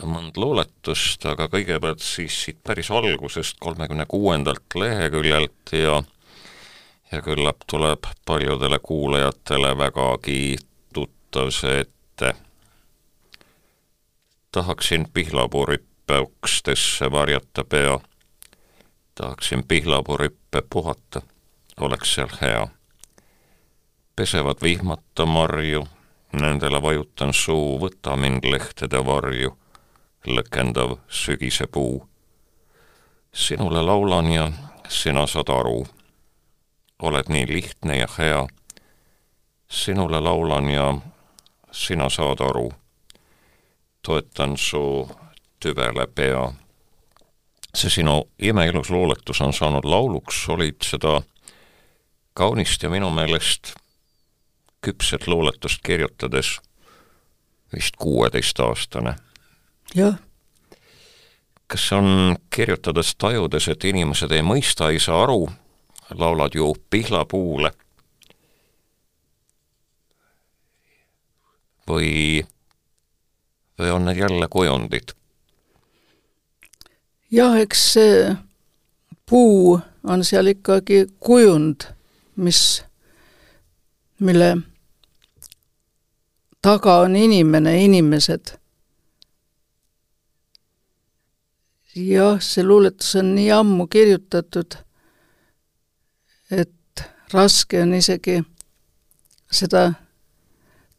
[0.00, 6.00] mõnd luuletust, aga kõigepealt siis siit päris algusest, kolmekümne kuuendalt leheküljelt ja
[7.12, 10.56] ja küllap tuleb paljudele kuulajatele vägagi
[11.30, 12.34] tuttav see ette.
[14.52, 18.00] tahaksin pihlapurippe ukstesse varjata pea,
[19.14, 21.22] tahaksin pihlapurippe puhata,
[21.80, 22.68] oleks seal hea.
[24.16, 25.88] pesevad vihmata marju,
[26.32, 29.56] nendele vajutan suu, võta mind lehtede varju,
[30.26, 32.08] lõkendav sügise puu.
[33.32, 34.52] sinule laulan ja
[34.88, 35.86] sina saad aru,
[37.02, 38.46] oled nii lihtne ja hea
[39.70, 40.94] sinule laulan ja
[41.72, 42.72] sina saad aru.
[44.02, 45.08] toetan su
[45.60, 46.52] tüvele pea.
[47.74, 51.22] see sinu imeilus luuletus on saanud lauluks, olid seda
[52.34, 53.74] kaunist ja minu meelest
[54.82, 56.58] küpset luuletust kirjutades
[57.76, 59.14] vist kuueteistaastane.
[59.94, 60.14] jah.
[61.66, 65.48] kas on kirjutades tajudes, et inimesed ei mõista, ei saa aru,
[66.14, 67.70] laulad ju pihlapuule
[71.90, 72.44] või,
[73.78, 75.14] või on need jälle kujundid?
[77.30, 78.36] jah, eks see
[79.28, 81.86] puu on seal ikkagi kujund,
[82.36, 82.82] mis,
[84.18, 84.56] mille
[86.62, 88.56] taga on inimene, inimesed.
[91.94, 94.76] jah, see luuletus on nii ammu kirjutatud,
[96.50, 98.40] et raske on isegi
[99.50, 99.90] seda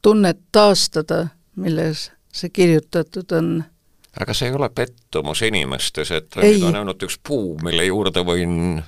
[0.01, 3.63] tunnet taastada, milles see kirjutatud on.
[4.19, 6.59] aga see ei ole pettumus inimestes, et ei.
[6.63, 8.81] on ainult üks puu, mille juurde võin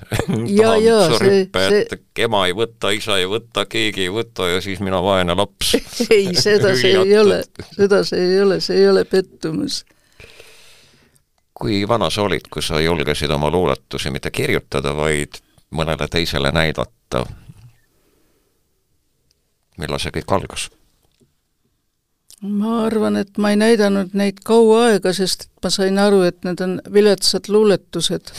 [0.48, 2.26] ja, ja, rippe, et see...
[2.26, 5.74] ema ei võta, isa ei võta, keegi ei võta ja siis mina vaene laps
[6.10, 9.84] ei, seda see ei ole, seda see ei ole, see ei ole pettumus
[11.54, 15.38] kui vana sa olid, kui sa julgesid oma luuletusi mitte kirjutada, vaid
[15.70, 17.24] mõnele teisele näidata?
[19.78, 20.68] millal see kõik algas?
[22.42, 26.60] Ma arvan, et ma ei näidanud neid kaua aega, sest ma sain aru, et need
[26.60, 28.32] on viletsad luuletused.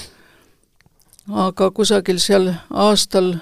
[1.32, 3.36] aga kusagil seal aastal,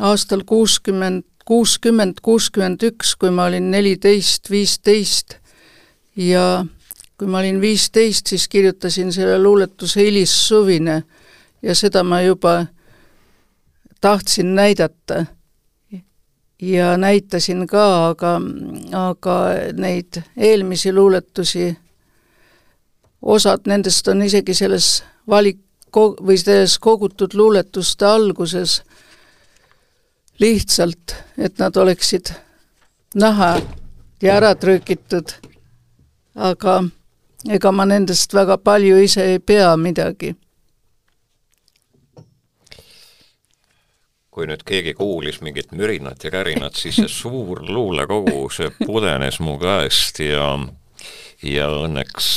[0.00, 5.36] aastal kuuskümmend, kuuskümmend, kuuskümmend üks, kui ma olin neliteist, viisteist
[6.16, 6.64] ja
[7.20, 11.02] kui ma olin viisteist, siis kirjutasin selle luuletuse Hilissuvine
[11.62, 12.66] ja seda ma juba
[14.00, 15.26] tahtsin näidata.
[16.60, 18.40] Ja näitasin ka, aga,
[18.92, 19.36] aga
[19.72, 21.76] neid eelmisi luuletusi,
[23.22, 25.60] osad nendest on isegi selles valik,
[25.96, 28.82] või selles kogutud luuletuste alguses
[30.40, 32.30] lihtsalt, et nad oleksid
[33.14, 33.56] näha
[34.22, 35.32] ja ära trükitud,
[36.34, 36.82] aga
[37.48, 40.34] ega ma nendest väga palju ise ei pea midagi
[44.30, 49.56] kui nüüd keegi kuulis mingit mürinat ja kärinat, siis see suur luulekogu, see pudenes mu
[49.58, 50.52] käest ja
[51.42, 52.28] ja õnneks,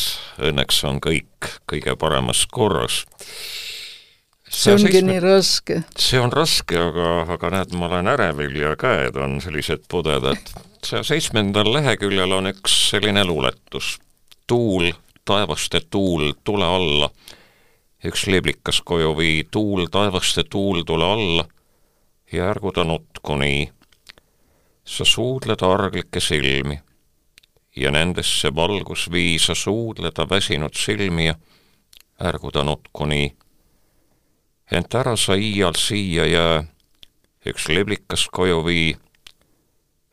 [0.41, 3.03] õnneks on kõik kõige paremas korras.
[4.49, 5.12] see ongi seitsme...
[5.12, 5.79] nii raske.
[5.99, 10.53] see on raske, aga, aga näed, ma olen ärevil ja käed on sellised pudedad.
[10.84, 13.99] saja seitsmendal leheküljel on üks selline luuletus.
[14.47, 14.91] tuul,
[15.25, 17.12] taevaste tuul, tule alla.
[18.03, 21.45] üks liblikas koju vii, tuul, taevaste tuul, tule alla
[22.31, 23.71] ja ärgu ta nutku nii.
[24.86, 26.79] sa suudled arglikke silmi
[27.75, 31.36] ja nendesse valgus vii, sa suudleda väsinud silmi ja
[32.23, 33.36] ärgu ta nutku nii.
[34.71, 36.63] ent ära sa iial siia jää,
[37.45, 38.95] üks liblikas koju vii,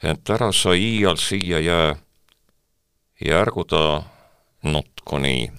[0.03, 1.97] ent ära sa iial siia jää
[3.25, 4.03] ja ärgu ta
[4.63, 5.53] nutku nii.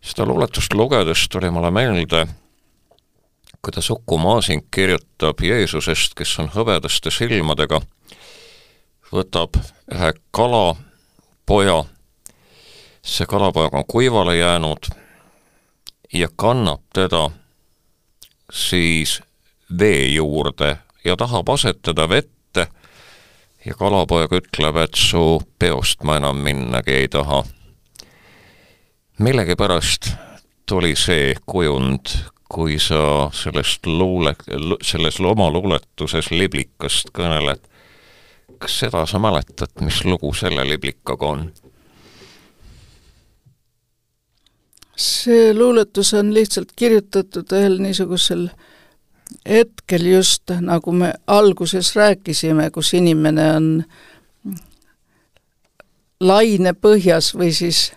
[0.00, 2.26] seda luuletust lugedes tuli mulle meelde
[3.64, 7.80] kuidas Uku Masing kirjutab Jeesusest, kes on hõbedaste silmadega,
[9.08, 9.56] võtab
[9.88, 11.78] ühe kalapoja,
[13.00, 14.90] see kalapoeg on kuivale jäänud
[16.12, 17.30] ja kannab teda
[18.52, 19.22] siis
[19.78, 22.66] vee juurde ja tahab asetada vette
[23.64, 27.44] ja kalapoeg ütleb, et su peost ma enam minnagi ei taha.
[29.18, 30.12] millegipärast
[30.66, 34.34] tuli see kujund kui sa sellest luule,
[34.82, 37.64] selles oma luuletuses liblikast kõneled,
[38.62, 41.48] kas seda sa mäletad, mis lugu selle liblikaga on?
[44.94, 48.44] see luuletus on lihtsalt kirjutatud ühel niisugusel
[49.48, 53.66] hetkel just, nagu me alguses rääkisime, kus inimene on
[56.20, 57.88] lainepõhjas või siis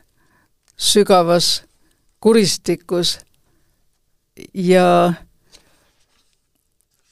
[0.77, 1.51] sügavas
[2.19, 3.19] kuristikus
[4.53, 5.13] ja,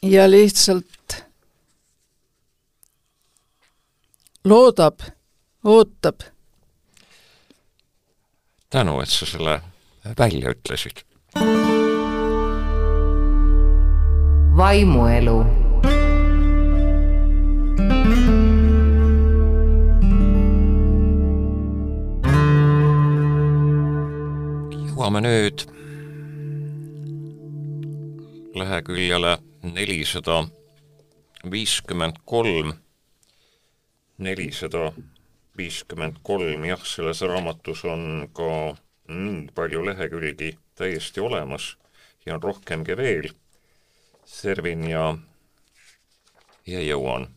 [0.01, 1.25] ja lihtsalt
[4.45, 4.99] loodab,
[5.63, 6.19] ootab.
[8.69, 9.61] tänu, et sa selle
[10.19, 11.05] välja ütlesid.
[14.55, 15.39] vaimuelu
[24.85, 25.65] jõuame nüüd
[28.55, 30.47] leheküljele nelisada
[31.51, 32.73] viiskümmend kolm,
[34.17, 34.91] nelisada
[35.57, 38.75] viiskümmend kolm, jah, selles raamatus on ka
[39.11, 41.75] nii palju lehekülgi täiesti olemas
[42.25, 43.29] ja on rohkemgi veel.
[44.25, 45.17] servin ja,
[46.65, 47.27] ja jõuan.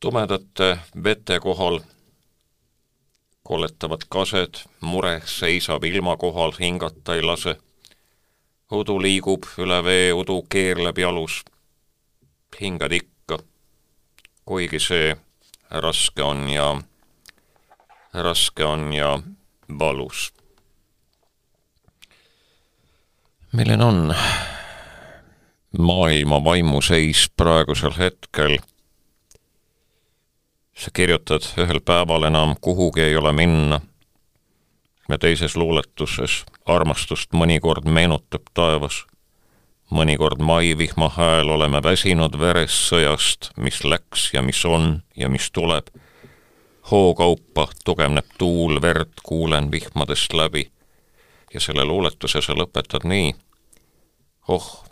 [0.00, 1.80] tumedate vete kohal
[3.46, 7.56] koletavad kased, mure seisab ilma kohal, hingata ei lase.
[8.70, 11.44] udu liigub üle vee, udu keerleb jalus.
[12.60, 13.38] hingad ikka,
[14.44, 15.16] kuigi see
[15.70, 16.74] raske on ja,
[18.12, 19.18] raske on ja
[19.78, 20.32] valus.
[23.52, 24.14] milline on
[25.78, 28.58] maailma vaimuseis praegusel hetkel
[30.76, 33.80] sa kirjutad ühel päeval enam kuhugi ei ole minna
[35.08, 39.04] ja teises luuletuses armastust mõnikord meenutab taevas.
[39.90, 45.86] mõnikord maivihma hääl oleme väsinud veressõjast, mis läks ja mis on ja mis tuleb.
[46.90, 50.70] hookaupa tugevneb tuul, verd kuulen vihmadest läbi.
[51.54, 53.34] ja selle luuletuse sa lõpetad nii.
[54.48, 54.84] oh,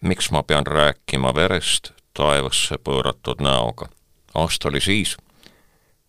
[0.00, 3.88] miks ma pean rääkima verest taevasse pööratud näoga.
[4.34, 5.16] aasta oli siis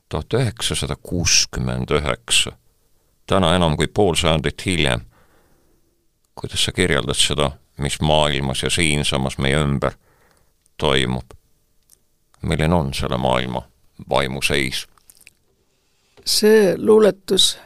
[0.09, 2.51] tuhat üheksasada kuuskümmend üheksa,
[3.27, 5.01] täna enam kui pool sajandit hiljem.
[6.35, 9.93] kuidas sa kirjeldad seda, mis maailmas ja siinsamas meie ümber
[10.77, 11.33] toimub?
[12.41, 13.67] milline on selle maailma
[14.09, 14.87] vaimuseis?
[16.25, 17.57] see luuletus,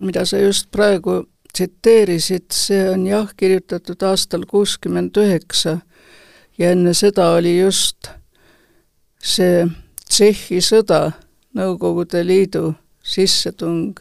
[0.00, 5.78] mida sa just praegu tsiteerisid, see on jah, kirjutatud aastal kuuskümmend üheksa
[6.58, 8.10] ja enne seda oli just
[9.22, 9.66] see
[10.06, 11.16] Tšehhi sõda,
[11.56, 14.00] Nõukogude Liidu sissetung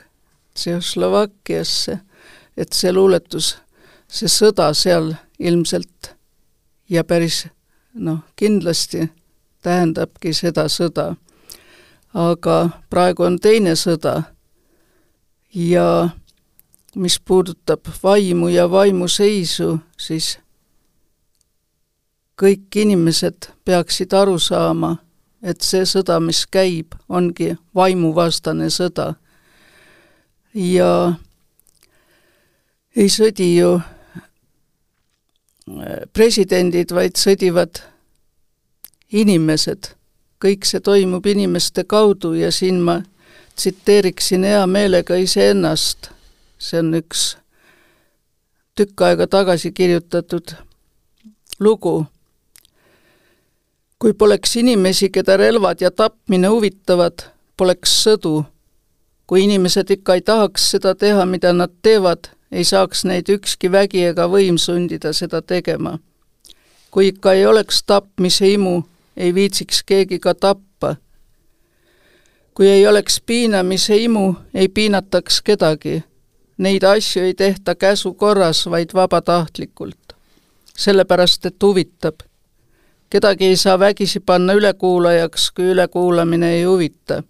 [0.56, 2.00] Tšehhoslovakkiasse,
[2.58, 3.56] et see luuletus,
[4.08, 6.16] see sõda seal ilmselt
[6.90, 7.46] ja päris
[7.94, 9.10] noh, kindlasti
[9.64, 11.16] tähendabki seda sõda.
[12.14, 14.24] aga praegu on teine sõda
[15.52, 16.10] ja
[16.96, 20.38] mis puudutab vaimu ja vaimuseisu, siis
[22.40, 24.96] kõik inimesed peaksid aru saama,
[25.46, 29.14] et see sõda, mis käib, ongi vaimuvastane sõda.
[30.56, 31.16] ja
[32.96, 33.84] ei sõdi ju äh,
[36.14, 37.84] presidendid, vaid sõdivad
[39.12, 39.94] inimesed.
[40.46, 43.02] kõik see toimub inimeste kaudu ja siin ma
[43.56, 46.10] tsiteeriksin hea meelega iseennast.
[46.58, 47.38] see on üks
[48.76, 50.56] tükk aega tagasi kirjutatud
[51.60, 52.06] lugu
[54.06, 57.24] kui poleks inimesi, keda relvad ja tapmine huvitavad,
[57.58, 58.44] poleks sõdu.
[59.28, 64.04] kui inimesed ikka ei tahaks seda teha, mida nad teevad, ei saaks neid ükski vägi
[64.06, 65.98] ega võim sundida seda tegema.
[66.92, 68.84] kui ikka ei oleks tapmise imu,
[69.18, 70.96] ei viitsiks keegi ka tappa.
[72.54, 76.04] kui ei oleks piinamise imu, ei piinataks kedagi.
[76.58, 80.14] Neid asju ei tehta käsu korras, vaid vabatahtlikult.
[80.78, 82.22] sellepärast, et huvitab
[83.10, 87.24] kedagi ei saa vägisi panna ülekuulajaks, kui ülekuulamine ei huvita.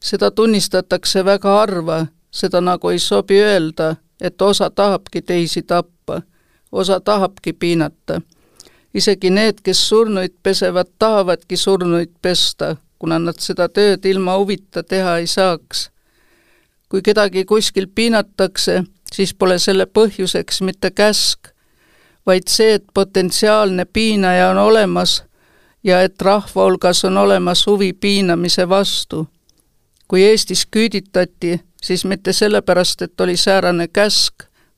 [0.00, 6.22] seda tunnistatakse väga harva, seda nagu ei sobi öelda, et osa tahabki teisi tappa,
[6.72, 8.20] osa tahabki piinata.
[8.94, 15.18] isegi need, kes surnuid pesevad, tahavadki surnuid pesta, kuna nad seda tööd ilma huvita teha
[15.18, 15.90] ei saaks.
[16.88, 21.53] kui kedagi kuskil piinatakse, siis pole selle põhjuseks mitte käsk,
[22.26, 25.24] vaid see, et potentsiaalne piinaja on olemas
[25.84, 29.28] ja et rahva hulgas on olemas huvi piinamise vastu.
[30.08, 34.34] kui Eestis küüditati, siis mitte sellepärast, et oli säärane käsk,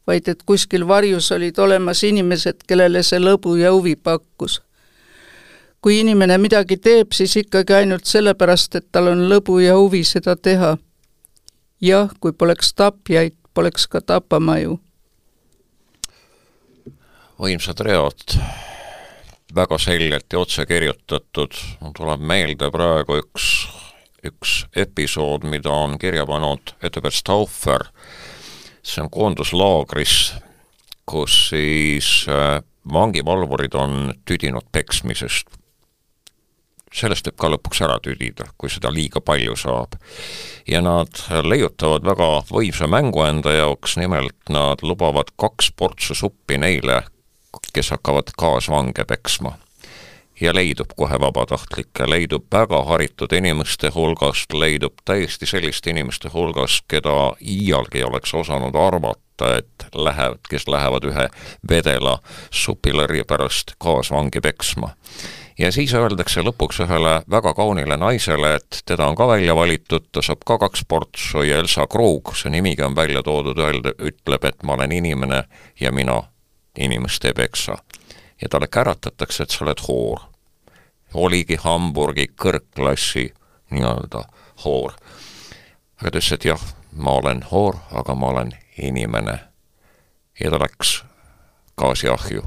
[0.07, 4.63] vaid et kuskil varjus olid olemas inimesed, kellele see lõbu ja huvi pakkus.
[5.81, 10.37] kui inimene midagi teeb, siis ikkagi ainult sellepärast, et tal on lõbu ja huvi seda
[10.37, 10.77] teha.
[11.81, 14.81] jah, kui poleks tapjaid, poleks ka tapamaju
[17.41, 18.37] võimsad read,
[19.55, 23.51] väga selgelt ja otse kirjutatud, mul tuleb meelde praegu üks,
[24.27, 27.89] üks episood, mida on kirja pannud Edward Stauffer,
[28.83, 30.17] see on koonduslaagris,
[31.07, 32.59] kus siis äh,
[32.93, 35.49] vangivalvurid on tüdinud peksmisest.
[36.97, 39.99] sellest võib ka lõpuks ära tüdida, kui seda liiga palju saab.
[40.67, 47.03] ja nad leiutavad väga võimsa mängu enda jaoks, nimelt nad lubavad kaks portsu suppi neile,
[47.73, 49.59] kes hakkavad kaasvange peksma.
[50.41, 57.33] ja leidub kohe vabatahtlikke, leidub väga haritud inimeste hulgast, leidub täiesti selliste inimeste hulgast, keda
[57.41, 61.29] iialgi ei oleks osanud arvata, et lähevad, kes lähevad ühe
[61.71, 62.19] vedela
[62.51, 64.93] supilõrje pärast kaasvangi peksma
[65.59, 70.23] ja siis öeldakse lõpuks ühele väga kaunile naisele, et teda on ka välja valitud, ta
[70.23, 74.63] saab ka kaks portsu ja Elsa Krug, see nimigi on välja toodud, öelda, ütleb, et
[74.63, 75.45] ma olen inimene
[75.81, 76.23] ja mina
[76.79, 77.79] inimest ei peksa.
[78.43, 80.21] ja talle käratatakse, et sa oled hoor.
[81.15, 83.35] oligi Hamburgi kõrgklassi
[83.71, 84.25] nii-öelda
[84.65, 84.93] hoor.
[85.97, 86.61] aga ta ütles, et jah,
[86.93, 89.39] ma olen hoor, aga ma olen inimene.
[90.41, 91.05] ja ta läks
[91.77, 92.43] gaasiahju.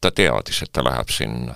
[0.00, 1.54] ta teadis, et ta läheb sinna,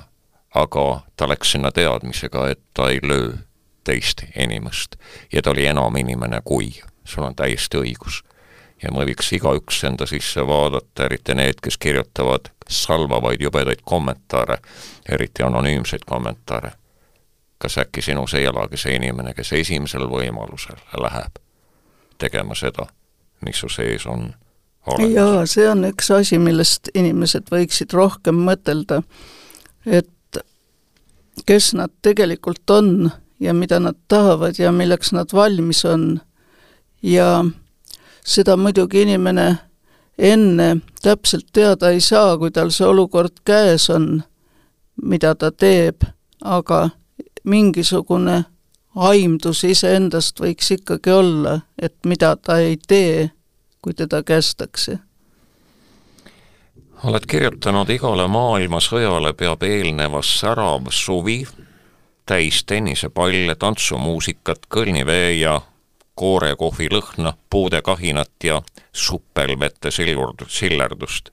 [0.54, 3.36] aga ta läks sinna teadmisega, et ta ei löö
[3.84, 4.96] teist inimest
[5.32, 6.72] ja ta oli enam inimene kui,
[7.04, 8.25] sul on täiesti õigus
[8.82, 14.58] ja me võiks igaüks enda sisse vaadata, eriti need, kes kirjutavad salvavaid jubedaid kommentaare,
[15.08, 16.72] eriti anonüümseid kommentaare.
[17.58, 21.38] kas äkki sinus ei elagi see inimene, kes esimesel võimalusel läheb
[22.18, 22.86] tegema seda,
[23.40, 24.34] mis su sees on
[25.08, 29.02] jaa, see on üks asi, millest inimesed võiksid rohkem mõtelda,
[29.86, 30.40] et
[31.46, 33.10] kes nad tegelikult on
[33.40, 36.20] ja mida nad tahavad ja milleks nad valmis on.
[37.02, 37.44] Ja
[38.26, 39.56] seda muidugi inimene
[40.18, 44.22] enne täpselt teada ei saa, kui tal see olukord käes on,
[45.02, 46.02] mida ta teeb,
[46.44, 46.88] aga
[47.44, 48.44] mingisugune
[48.96, 53.30] aimdus iseendast võiks ikkagi olla, et mida ta ei tee,
[53.82, 54.98] kui teda kästakse.
[57.04, 61.44] oled kirjutanud, igale maailmasõjale peab eelneva särav suvi,
[62.26, 65.60] täis tennisepalle, tantsumuusikat, kõlnivee ja
[66.16, 68.62] koorekohvi lõhna, puude kahinat ja
[68.92, 71.30] suppelvete sillurd-, sillerdust.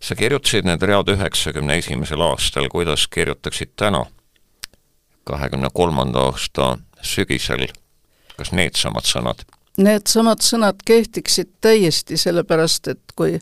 [0.00, 4.06] sa kirjutasid need read üheksakümne esimesel aastal, kuidas kirjutaksid täna,
[5.28, 7.66] kahekümne kolmanda aasta sügisel,
[8.36, 9.44] kas needsamad sõnad?
[9.78, 13.36] Needsamad sõnad kehtiksid täiesti, sellepärast et kui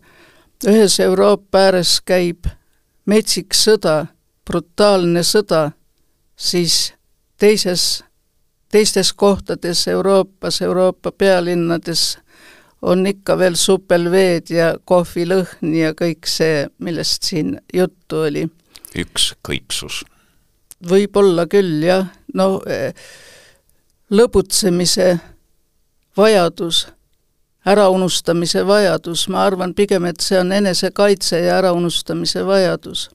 [0.67, 2.51] ühes Euroopa ääres käib
[3.07, 4.09] metsik sõda,
[4.45, 5.71] brutaalne sõda,
[6.37, 6.93] siis
[7.39, 8.03] teises,
[8.73, 12.19] teistes kohtades Euroopas, Euroopa pealinnades
[12.83, 18.47] on ikka veel supelveed ja kohvilõhn ja kõik see, millest siin juttu oli.
[18.97, 20.05] ükskõiksus.
[20.89, 22.95] võib-olla küll, jah, no eh,
[24.11, 25.19] lõbutsemise
[26.17, 26.89] vajadus,
[27.67, 33.11] äraunustamise vajadus, ma arvan pigem, et see on enesekaitse ja äraunustamise vajadus.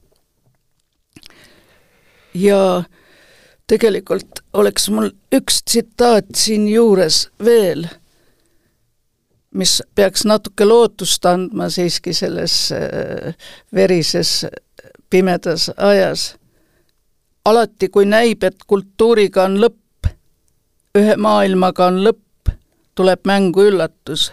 [2.34, 2.84] ja
[3.68, 7.86] tegelikult oleks mul üks tsitaat siinjuures veel,
[9.54, 13.34] mis peaks natuke lootust andma siiski selles äh,
[13.76, 14.46] verises
[15.10, 16.36] pimedas ajas.
[17.46, 20.08] alati, kui näib, et kultuuriga on lõpp,
[20.96, 22.54] ühe maailmaga on lõpp,
[22.96, 24.32] tuleb mängu üllatus.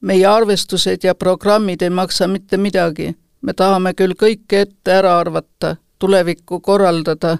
[0.00, 5.76] meie arvestused ja programmid ei maksa mitte midagi, me tahame küll kõike ette ära arvata,
[5.98, 7.38] tulevikku korraldada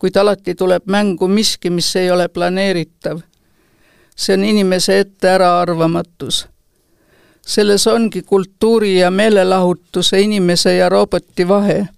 [0.00, 3.20] kuid alati tuleb mängu miski, mis ei ole planeeritav.
[4.16, 6.48] see on inimese ette äraarvamatus.
[7.46, 11.88] selles ongi kultuuri ja meelelahutuse, inimese ja roboti vahe.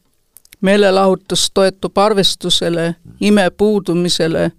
[0.61, 4.53] meelelahutus toetub arvestusele, ime puudumisele,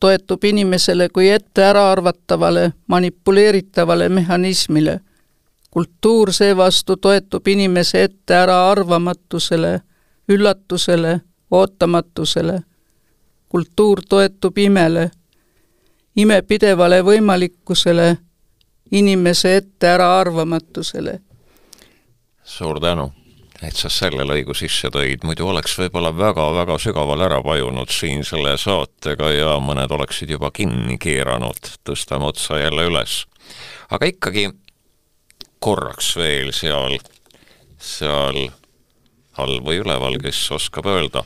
[0.00, 5.00] toetub inimesele kui ette äraarvatavale, manipuleeritavale mehhanismile.
[5.70, 9.80] kultuur seevastu toetub inimese ette äraarvamatusele,
[10.28, 11.20] üllatusele,
[11.50, 12.60] ootamatusele
[13.48, 15.10] kultuur toetub imele,
[16.16, 18.16] imepidevale võimalikkusele,
[18.90, 21.20] inimese ette äraarvamatusele.
[22.44, 23.12] suur tänu,
[23.62, 28.56] et sa selle lõigu sisse tõid, muidu oleks võib-olla väga-väga sügavale ära vajunud siin selle
[28.58, 33.24] saatega ja mõned oleksid juba kinni keeranud, tõstame otsa jälle üles.
[33.90, 34.50] aga ikkagi
[35.58, 36.98] korraks veel seal,
[37.78, 38.48] seal
[39.38, 41.24] all või üleval, kes oskab öelda.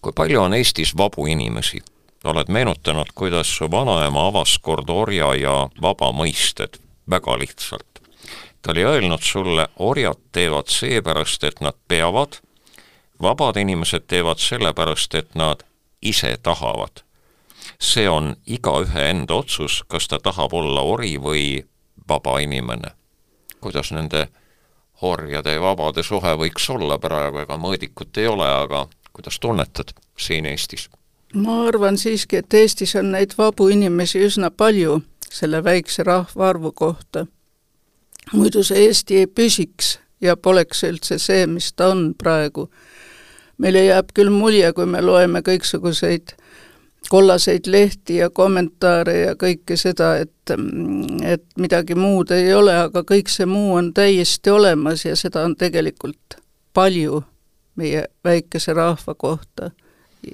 [0.00, 1.82] kui palju on Eestis vabu inimesi?
[2.24, 6.78] oled meenutanud, kuidas vanaema avas kord orja ja vaba mõisted
[7.10, 8.00] väga lihtsalt.
[8.62, 12.38] ta oli öelnud sulle, orjad teevad seepärast, et nad peavad,
[13.22, 15.64] vabad inimesed teevad sellepärast, et nad
[16.02, 17.02] ise tahavad.
[17.78, 21.64] see on igaühe enda otsus, kas ta tahab olla ori või
[22.08, 22.90] vaba inimene.
[23.60, 24.28] kuidas nende
[25.02, 30.46] orjade ja vabade suhe võiks olla praegu, ega mõõdikut ei ole, aga kuidas tunnetad siin
[30.46, 30.88] Eestis?
[31.34, 35.00] ma arvan siiski, et Eestis on neid vabu inimesi üsna palju
[35.32, 37.26] selle väikse rahvaarvu kohta.
[38.32, 42.70] muidu see Eesti ei püsiks ja poleks üldse see, mis ta on praegu.
[43.58, 46.36] meile jääb küll mulje, kui me loeme kõiksuguseid
[47.08, 50.54] kollaseid lehti ja kommentaare ja kõike seda, et,
[51.24, 55.56] et midagi muud ei ole, aga kõik see muu on täiesti olemas ja seda on
[55.58, 56.38] tegelikult
[56.74, 57.22] palju
[57.76, 59.70] meie väikese rahva kohta.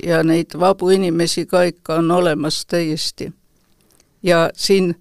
[0.04, 3.32] ja neid vabu inimesi ka ikka on olemas täiesti.
[4.22, 4.94] ja siin,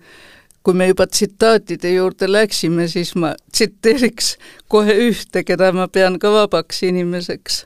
[0.64, 4.38] kui me juba tsitaatide juurde läksime, siis ma tsiteeriks
[4.68, 7.66] kohe ühte, keda ma pean ka vabaks inimeseks.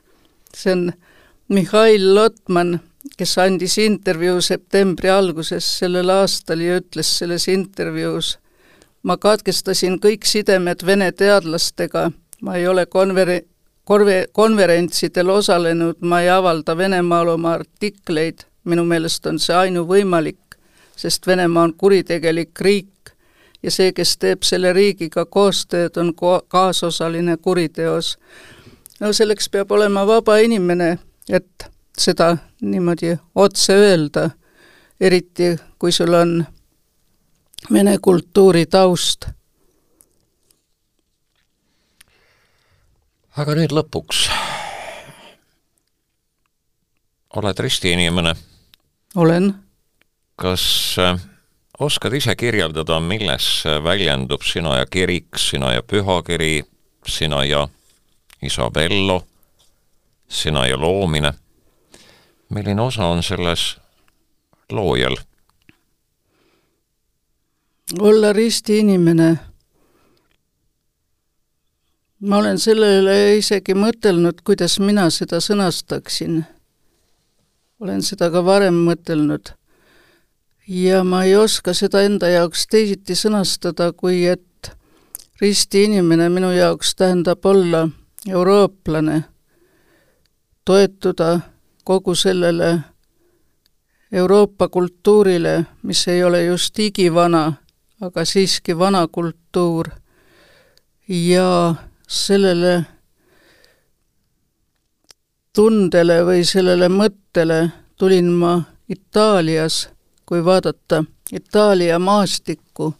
[0.55, 0.93] see on
[1.49, 2.79] Mihhail Lotman
[3.17, 8.35] kes andis intervjuu septembri alguses sellel aastal ja ütles selles intervjuus,
[9.03, 13.41] ma katkestasin kõik sidemed Vene teadlastega, ma ei ole konver-,
[13.85, 20.57] korve-, konverentsidel osalenud, ma ei avalda Venemaal oma artikleid, minu meelest on see ainuvõimalik,
[20.95, 23.13] sest Venemaa on kuritegelik riik
[23.63, 28.17] ja see, kes teeb selle riigiga koostööd, on ko-, kaasosaline kuriteos.
[28.99, 30.97] no selleks peab olema vaba inimene,
[31.29, 34.29] et seda niimoodi otse öelda,
[34.99, 36.45] eriti kui sul on
[37.73, 39.25] vene kultuuri taust.
[43.37, 44.29] aga nüüd lõpuks.
[47.35, 48.35] oled ristiinimene?
[49.15, 49.53] olen.
[50.35, 51.19] kas äh,
[51.79, 56.63] oskad ise kirjeldada, milles väljendub sina ja kirik, sina ja pühakiri,
[57.07, 57.67] sina ja
[58.41, 59.23] Isabello,
[60.29, 61.33] sina ja loomine?
[62.51, 63.77] Milline osa on selles
[64.71, 65.15] loojal?
[67.99, 69.39] olla ristiinimene.
[72.19, 76.43] ma olen selle üle isegi mõtelnud, kuidas mina seda sõnastaksin.
[77.79, 79.53] olen seda ka varem mõtelnud.
[80.67, 84.71] ja ma ei oska seda enda jaoks teisiti sõnastada, kui et
[85.41, 87.87] risti inimene minu jaoks tähendab olla
[88.29, 89.23] eurooplane,
[90.65, 91.39] toetuda
[91.83, 92.79] kogu sellele
[94.11, 97.53] Euroopa kultuurile, mis ei ole just igivana,
[98.01, 99.87] aga siiski vana kultuur.
[101.07, 101.75] Ja
[102.07, 102.85] sellele
[105.55, 107.61] tundele või sellele mõttele
[107.99, 109.89] tulin ma Itaalias,
[110.25, 112.93] kui vaadata Itaalia maastikku,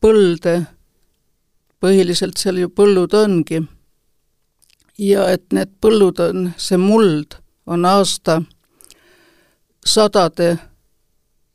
[0.00, 0.60] põlde,
[1.82, 3.64] põhiliselt seal ju põllud ongi,
[4.98, 8.42] ja et need põllud on, see muld on aasta
[9.86, 10.58] sadade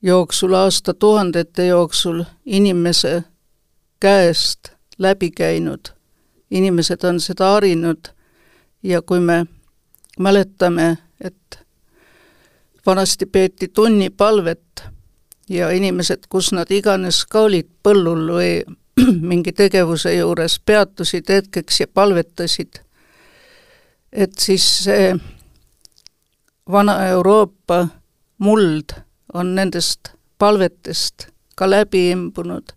[0.02, 3.24] jooksul, aastatuhandete jooksul inimese
[4.00, 4.60] käest
[4.98, 5.80] läbi käinud.
[6.52, 8.08] inimesed on seda harinud
[8.84, 9.46] ja kui me
[10.20, 11.60] mäletame, et
[12.86, 14.84] vanasti peeti tunnipalvet
[15.50, 18.52] ja inimesed, kus nad iganes ka olid, põllul või
[19.32, 22.82] mingi tegevuse juures, peatusid hetkeks ja palvetasid,
[24.12, 25.14] et siis see
[26.72, 27.88] vana Euroopa
[28.38, 28.94] muld
[29.34, 30.00] on nendest
[30.38, 32.74] palvetest ka läbi imbunud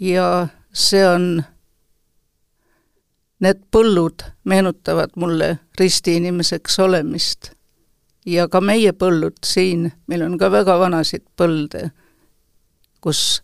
[0.00, 1.42] ja see on,
[3.40, 7.50] need põllud meenutavad mulle ristiinimeseks olemist.
[8.26, 11.90] ja ka meie põllud siin, meil on ka väga vanasid põlde,
[13.00, 13.42] kus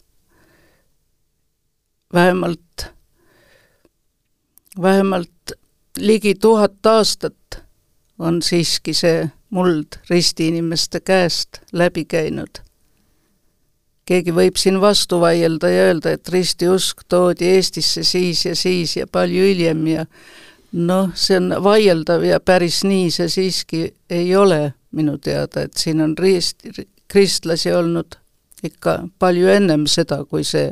[2.12, 2.86] vähemalt,
[4.82, 5.56] vähemalt
[5.98, 7.64] ligi tuhat aastat
[8.18, 12.62] on siiski see muld ristiinimeste käest läbi käinud.
[14.06, 19.06] Keegi võib siin vastu vaielda ja öelda, et ristiusk toodi Eestisse siis ja siis ja
[19.06, 20.04] palju hiljem ja
[20.72, 26.00] noh, see on vaieldav ja päris nii see siiski ei ole minu teada, et siin
[26.00, 28.18] on rist-, kristlasi olnud
[28.64, 30.70] ikka palju ennem seda, kui see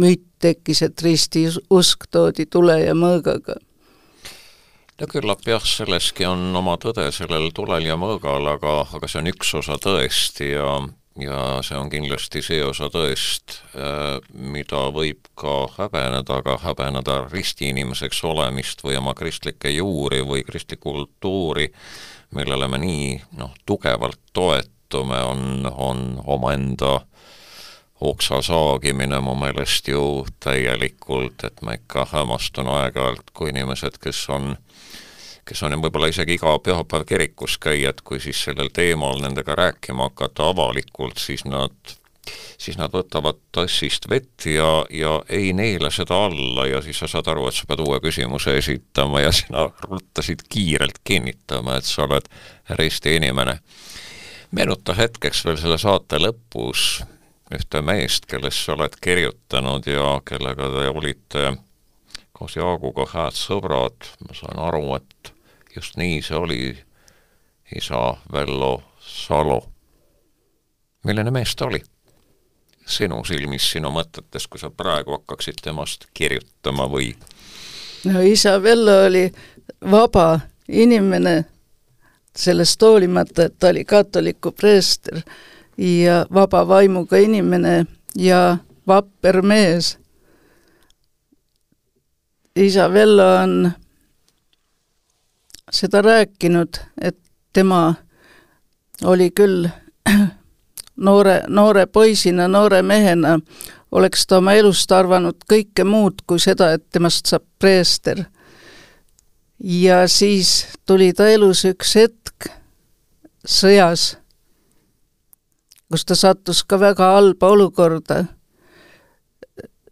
[0.00, 3.56] müüt tekkis, et ristiusk toodi tule ja mõõgaga
[5.00, 9.32] no küllap jah, selleski on oma tõde sellel tulel ja mõõgal, aga, aga see on
[9.32, 10.68] üks osa tõesti ja
[11.20, 18.24] ja see on kindlasti see osa tõest, äh, mida võib ka häbeneda, aga häbeneda ristiinimeseks
[18.26, 21.68] olemist või oma kristlikke juuri või kristlikku kultuuri,
[22.34, 27.04] millele me nii noh, tugevalt toetume, on, on omaenda
[28.00, 34.56] oksa saagimine mu meelest ju täielikult, et ma ikka hämmastan aeg-ajalt, kui inimesed, kes on
[35.44, 40.48] kes on võib-olla isegi iga pühapäev kirikus käijad, kui siis sellel teemal nendega rääkima hakata
[40.54, 41.74] avalikult, siis nad
[42.58, 47.28] siis nad võtavad tassist vett ja, ja ei neela seda alla ja siis sa saad
[47.28, 52.28] aru, et sa pead uue küsimuse esitama ja sina ruttasid kiirelt kinnitama, et sa oled
[52.78, 53.58] risti inimene.
[54.50, 57.02] meenuta hetkeks veel selle saate lõpus
[57.54, 61.44] ühte meest, kellest sa oled kirjutanud ja kellega te olite
[62.34, 65.33] koos Jaaguga head sõbrad, ma saan aru, et
[65.76, 66.78] just nii see oli,
[67.76, 69.68] isa Vello Salo.
[71.04, 71.82] milline mees ta oli?
[72.86, 77.14] sinu silmis, sinu mõtetes, kui sa praegu hakkaksid temast kirjutama või?
[78.04, 79.32] no isa Vello oli
[79.90, 81.44] vaba inimene,
[82.36, 85.22] sellest hoolimata, et ta oli katoliku preester
[85.78, 88.56] ja vaba vaimuga inimene ja
[88.86, 89.98] vapper mees.
[92.56, 93.72] isa Vello on
[95.74, 97.18] seda rääkinud, et
[97.52, 97.94] tema
[99.02, 99.68] oli küll
[101.06, 103.38] noore, noore poisina, noore mehena,
[103.92, 108.24] oleks ta oma elust arvanud kõike muud kui seda, et temast saab preester.
[109.58, 112.48] ja siis tuli ta elus üks hetk
[113.46, 114.16] sõjas,
[115.90, 118.24] kus ta sattus ka väga halba olukorda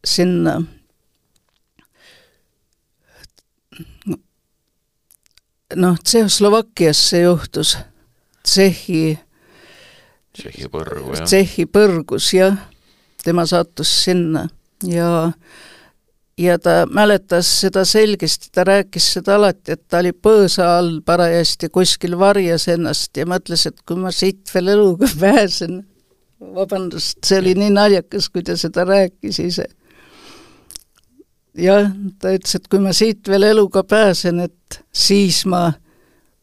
[0.04, 0.60] sinna
[5.76, 7.76] noh, Tšehhoslovakkias see juhtus,
[8.42, 9.18] Tšehhi
[10.32, 11.26] Tšehhi põrgu, jah.
[11.28, 12.56] Tšehhi põrgus, jah.
[13.22, 14.48] tema sattus sinna
[14.88, 15.32] ja
[16.40, 21.68] ja ta mäletas seda selgesti, ta rääkis seda alati, et ta oli põõsa all parajasti,
[21.70, 25.82] kuskil varjas ennast ja mõtles, et kui ma siit veel eluga pääsen,
[26.56, 29.68] vabandust, see oli nii naljakas, kui ta seda rääkis ise
[31.58, 31.90] jah,
[32.20, 35.70] ta ütles, et kui ma siit veel eluga pääsen, et siis ma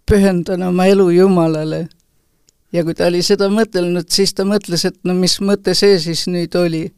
[0.09, 1.87] pühendan oma elu Jumalale.
[2.73, 6.27] ja kui ta oli seda mõtelnud, siis ta mõtles, et no mis mõte see siis
[6.27, 6.91] nüüd oli.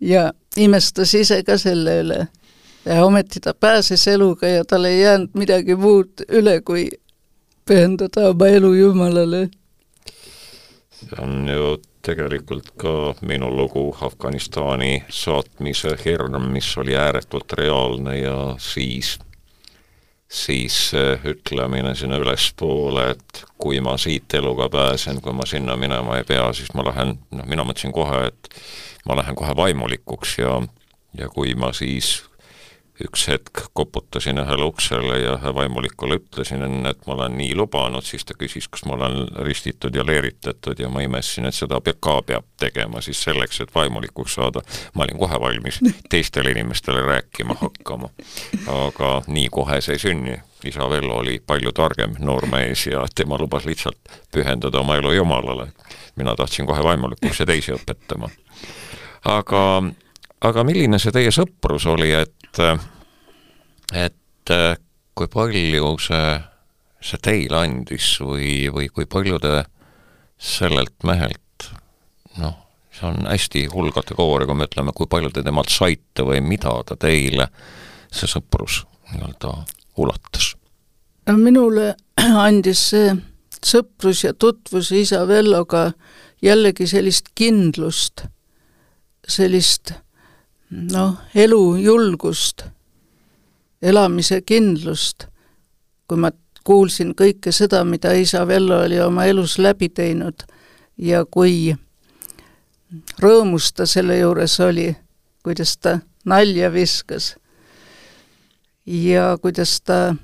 [0.00, 2.28] ja imestas ise ka selle üle.
[2.84, 6.90] ja ometi ta pääses eluga ja tal ei jäänud midagi muud üle, kui
[7.64, 9.48] pühendada oma elu Jumalale.
[10.90, 18.36] see on ju tegelikult ka minu lugu Afganistani saatmise hirm, mis oli ääretult reaalne ja
[18.58, 19.18] siis,
[20.28, 20.78] siis
[21.24, 26.50] ütlemine sinna ülespoole, et kui ma siit eluga pääsen, kui ma sinna minema ei pea,
[26.52, 28.50] siis ma lähen, noh, mina mõtlesin kohe, et
[29.06, 30.58] ma lähen kohe vaimulikuks ja,
[31.18, 32.18] ja kui ma siis
[33.00, 38.04] üks hetk koputasin ühele uksele ja ühe vaimulikule ütlesin enne, et ma olen nii lubanud,
[38.04, 42.18] siis ta küsis, kas ma olen ristitud ja leeritatud ja ma imestasin, et seda ka
[42.26, 44.62] peab tegema siis selleks, et vaimulikuks saada.
[44.94, 45.80] ma olin kohe valmis
[46.10, 48.08] teistele inimestele rääkima hakkama.
[48.66, 50.36] aga nii kohe see ei sünni.
[50.64, 53.98] isa Vello oli palju targem noormees ja tema lubas lihtsalt
[54.34, 55.72] pühendada oma elu Jumalale.
[56.16, 58.28] mina tahtsin kohe vaimulikuks ja teisi õpetama.
[59.24, 59.82] aga
[60.42, 64.52] aga milline see teie sõprus oli, et, et
[65.14, 66.32] kui palju see,
[67.00, 69.62] see teile andis või, või kui palju te
[70.42, 71.68] sellelt mehelt
[72.40, 72.56] noh,
[72.92, 76.74] see on hästi hull kategooria, kui me ütleme, kui palju te temalt saite või mida
[76.86, 77.48] ta teile,
[78.12, 78.82] see sõprus
[79.12, 79.54] nii-öelda
[80.02, 80.54] ulatas?
[81.32, 81.92] minule
[82.46, 83.12] andis see
[83.62, 85.92] sõprus ja tutvus isa Velloga
[86.42, 88.24] jällegi sellist kindlust,
[89.28, 89.94] sellist
[90.72, 92.64] noh, elujulgust,
[93.82, 95.26] elamise kindlust,
[96.08, 96.30] kui ma
[96.64, 100.44] kuulsin kõike seda, mida isa Vello oli oma elus läbi teinud
[100.96, 101.74] ja kui
[103.20, 104.90] rõõmus ta selle juures oli,
[105.42, 107.34] kuidas ta nalja viskas
[108.86, 110.14] ja kuidas ta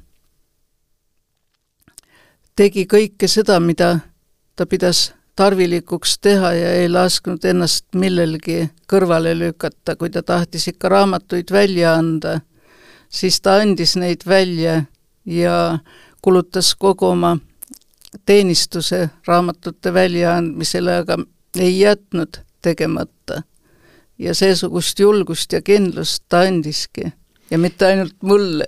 [2.57, 3.99] tegi kõike seda, mida
[4.57, 10.91] ta pidas tarvilikuks teha ja ei lasknud ennast millelgi kõrvale lükata, kui ta tahtis ikka
[10.91, 12.41] raamatuid välja anda,
[13.09, 14.81] siis ta andis neid välja
[15.25, 15.79] ja
[16.23, 17.37] kulutas kogu oma
[18.27, 21.19] teenistuse raamatute väljaandmisele, aga
[21.59, 23.43] ei jätnud tegemata.
[24.19, 27.13] ja seesugust julgust ja kindlust ta andiski.
[27.51, 28.67] Ja mitte ainult mulle.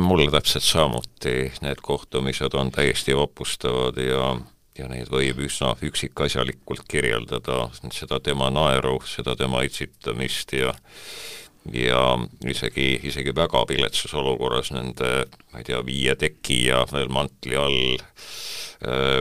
[0.00, 4.36] Mulle täpselt samuti, need kohtumised on täiesti vapustavad ja
[4.78, 10.72] ja neid võib üsna üksikasjalikult kirjeldada, seda tema naeru, seda tema itsitamist ja
[11.70, 12.18] ja
[12.48, 18.00] isegi, isegi väga viletsas olukorras nende, ma ei tea, viie teki ja veel mantli all
[18.82, 19.20] äh,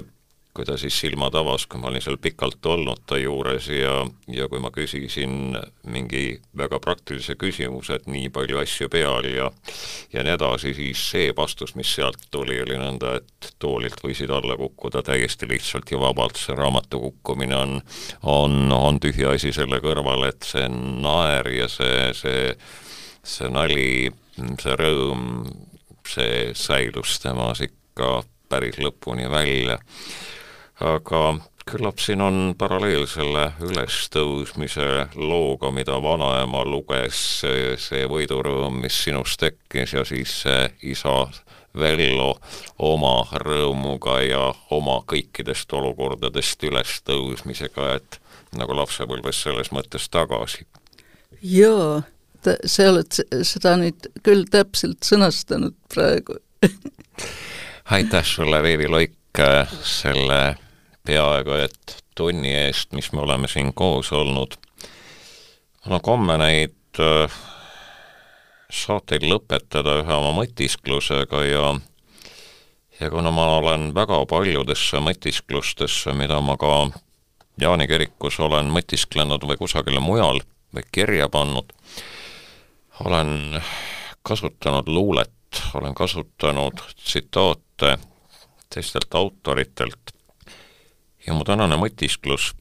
[0.54, 4.48] kui ta siis silmad avas, kui ma olin seal pikalt olnud ta juures ja, ja
[4.52, 5.56] kui ma küsisin
[5.88, 9.48] mingi väga praktilise küsimuse, et nii palju asju peal ja
[10.12, 14.58] ja nii edasi, siis see vastus, mis sealt tuli, oli nõnda, et toolilt võisid alla
[14.60, 17.78] kukkuda täiesti lihtsalt ja vabalt, see raamatu kukkumine on,
[18.28, 22.44] on, on tühi asi selle kõrval, et see naer ja see, see,
[23.24, 24.12] see nali,
[24.60, 25.48] see rõõm,
[26.12, 28.18] see säilus temas ikka
[28.52, 29.80] päris lõpuni välja
[30.82, 31.22] aga
[31.66, 39.96] küllap siin on paralleel selle ülestõusmise looga, mida vanaema luges, see, võidurõõm, mis sinus tekkis
[39.96, 41.24] ja siis see isa
[41.72, 42.34] Vello
[42.84, 44.42] oma rõõmuga ja
[44.76, 48.18] oma kõikidest olukordadest ülestõusmisega, et
[48.60, 50.66] nagu lapsepõlves selles mõttes tagasi.
[51.42, 52.02] jaa,
[52.44, 56.42] sa oled seda nüüd küll täpselt sõnastanud praegu
[57.96, 59.16] aitäh sulle, Veevi Loik,
[59.88, 60.42] selle
[61.06, 64.58] peaaegu et tunni eest, mis me oleme siin koos olnud.
[65.86, 67.40] mul on komme neid äh,
[68.72, 71.72] saateid lõpetada ühe oma mõtisklusega ja
[73.02, 76.92] ja kuna ma olen väga paljudesse mõtisklustesse, mida ma ka
[77.62, 80.40] Jaani kirikus olen mõtisklenud või kusagile mujal
[80.74, 81.74] või kirja pannud,
[83.04, 83.60] olen
[84.24, 87.98] kasutanud luulet, olen kasutanud tsitaate
[88.72, 90.14] teistelt autoritelt
[91.28, 92.52] ja mu tänane mõtisklus,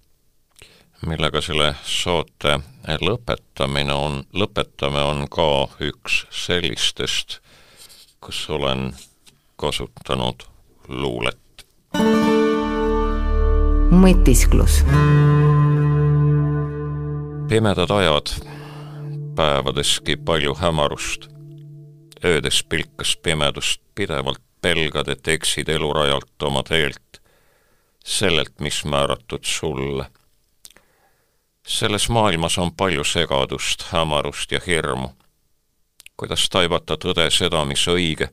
[1.07, 2.59] millega selle saate
[3.01, 5.47] lõpetamine on, lõpetame, on ka
[5.85, 7.41] üks sellistest,
[8.21, 8.91] kus olen
[9.61, 10.45] kasutanud
[10.89, 11.37] luulet.
[13.91, 14.85] mõtisklus.
[17.49, 18.31] pimedad ajad,
[19.37, 21.27] päevadeski palju hämarust,
[22.25, 27.20] öödes pilkas pimedust pidevalt pelgad, et eksid elurajalt oma teelt
[28.05, 30.11] sellelt, mis määratud sulle.
[31.67, 35.09] selles maailmas on palju segadust, hämarust ja hirmu.
[36.17, 38.29] kuidas taibata tõde seda, mis õige,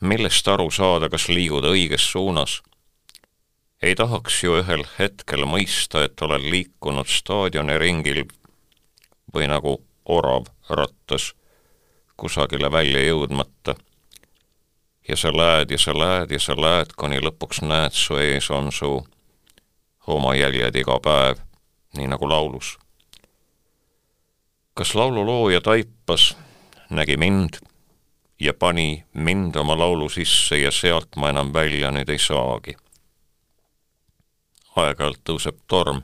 [0.00, 2.62] millest aru saada, kas liigud õiges suunas?
[3.82, 8.24] ei tahaks ju ühel hetkel mõista, et olen liikunud staadioni ringil
[9.34, 11.32] või nagu orav rattas
[12.16, 13.74] kusagile välja jõudmata
[15.08, 18.72] ja sa lähed ja sa lähed ja sa lähed, kuni lõpuks näed, su ees on
[18.72, 19.06] su
[20.06, 21.42] oma jäljed iga päev,
[21.96, 22.78] nii nagu laulus.
[24.74, 26.36] kas laululooja taipas,
[26.90, 27.60] nägi mind
[28.40, 32.76] ja pani mind oma laulu sisse ja sealt ma enam välja nüüd ei saagi.
[34.76, 36.00] aeg-ajalt tõuseb torm,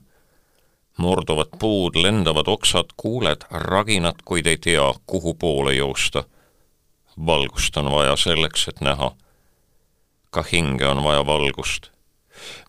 [0.97, 6.25] murduvad puud, lendavad oksad, kuuled raginat, kuid ei tea, kuhu poole joosta.
[7.27, 9.13] Valgust on vaja selleks, et näha.
[10.31, 11.91] ka hinge on vaja valgust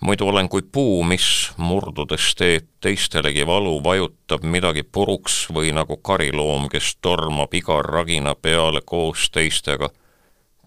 [0.02, 6.70] muidu olen kui puu, mis murdudes teeb teistelegi valu, vajutab midagi puruks või nagu kariloom,
[6.70, 9.89] kes tormab iga ragina peale koos teistega,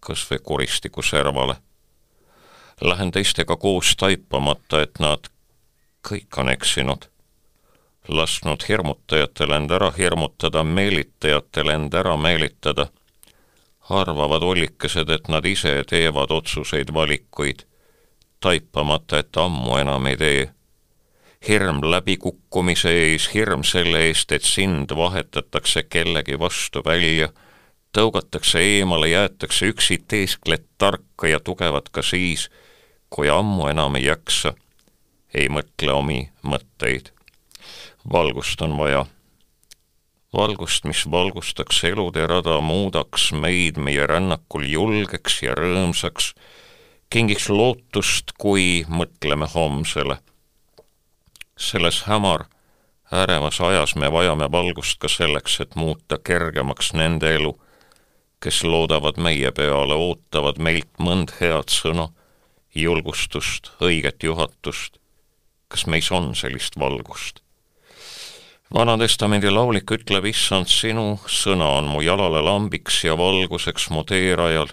[0.01, 1.57] kas või kuristiku servale.
[2.81, 5.31] Lähen teistega koos taipamata, et nad
[6.09, 7.07] kõik on eksinud,
[8.09, 12.91] lasknud hirmutajatel end ära hirmutada, meelitajatel end ära meelitada
[13.91, 17.65] arvavad ollikesed, et nad ise teevad otsuseid, valikuid
[18.41, 20.51] taipamata, et ammu enam ei tee.
[21.49, 27.29] hirm läbikukkumise ees, hirm selle eest, et sind vahetatakse kellegi vastu välja,
[27.93, 32.49] tõugatakse eemale, jäetakse üksi, teeskled tarka ja tugevat ka siis,
[33.11, 34.55] kui ammu enam ei jaksa,
[35.35, 37.13] ei mõtle omi mõtteid.
[38.13, 39.05] valgust on vaja
[40.35, 46.33] valgust, mis valgustaks elude rada, muudaks meid meie rännakul julgeks ja rõõmsaks
[47.15, 50.19] kingiks lootust, kui mõtleme homsele.
[51.57, 52.49] selles hämar,
[53.13, 57.53] ärevas ajas me vajame valgust ka selleks, et muuta kergemaks nende elu,
[58.43, 62.09] kes loodavad meie peale, ootavad meilt mõnd head sõna,
[62.75, 64.99] julgustust, õiget juhatust.
[65.69, 67.44] kas meis on sellist valgust?
[68.75, 74.73] Vana-testamendi laulik ütleb, issand, sinu sõna on mu jalale lambiks ja valguseks mu teerajal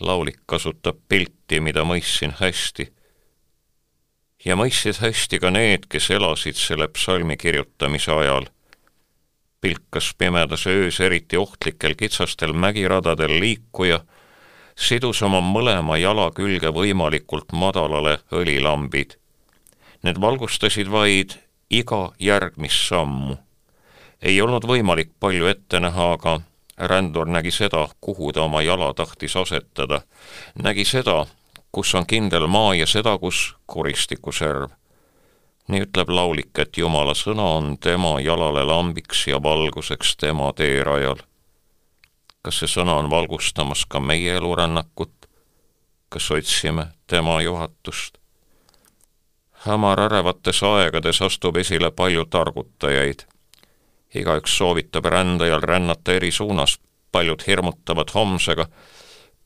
[0.00, 2.88] laulik kasutab pilti, mida mõistsin hästi.
[4.44, 8.48] ja mõistsid hästi ka need, kes elasid selle psalmi kirjutamise ajal.
[9.60, 14.00] pilkas pimedas öös eriti ohtlikel kitsastel mägiradadel liikuja,
[14.76, 19.16] sidus oma mõlema jala külge võimalikult madalale õlilambid.
[20.02, 21.36] Need valgustasid vaid
[21.70, 23.36] iga järgmist sammu.
[24.22, 26.40] ei olnud võimalik palju ette näha, aga
[26.76, 30.00] rändur nägi seda, kuhu ta oma jala tahtis asetada,
[30.54, 31.26] nägi seda,
[31.72, 34.70] kus on kindel maa ja seda, kus kuristiku serv.
[35.68, 41.22] nii ütleb laulik, et Jumala sõna on tema jalale lambiks ja valguseks tema teerajal.
[42.42, 45.28] kas see sõna on valgustamas ka meie elurännakut?
[46.08, 48.19] kas otsime tema juhatust?
[49.66, 53.26] Hämar ärevates aegades astub esile palju targutajaid
[54.14, 56.78] igaüks soovitab rändajal rännata eri suunas,
[57.12, 58.66] paljud hirmutavad homsega,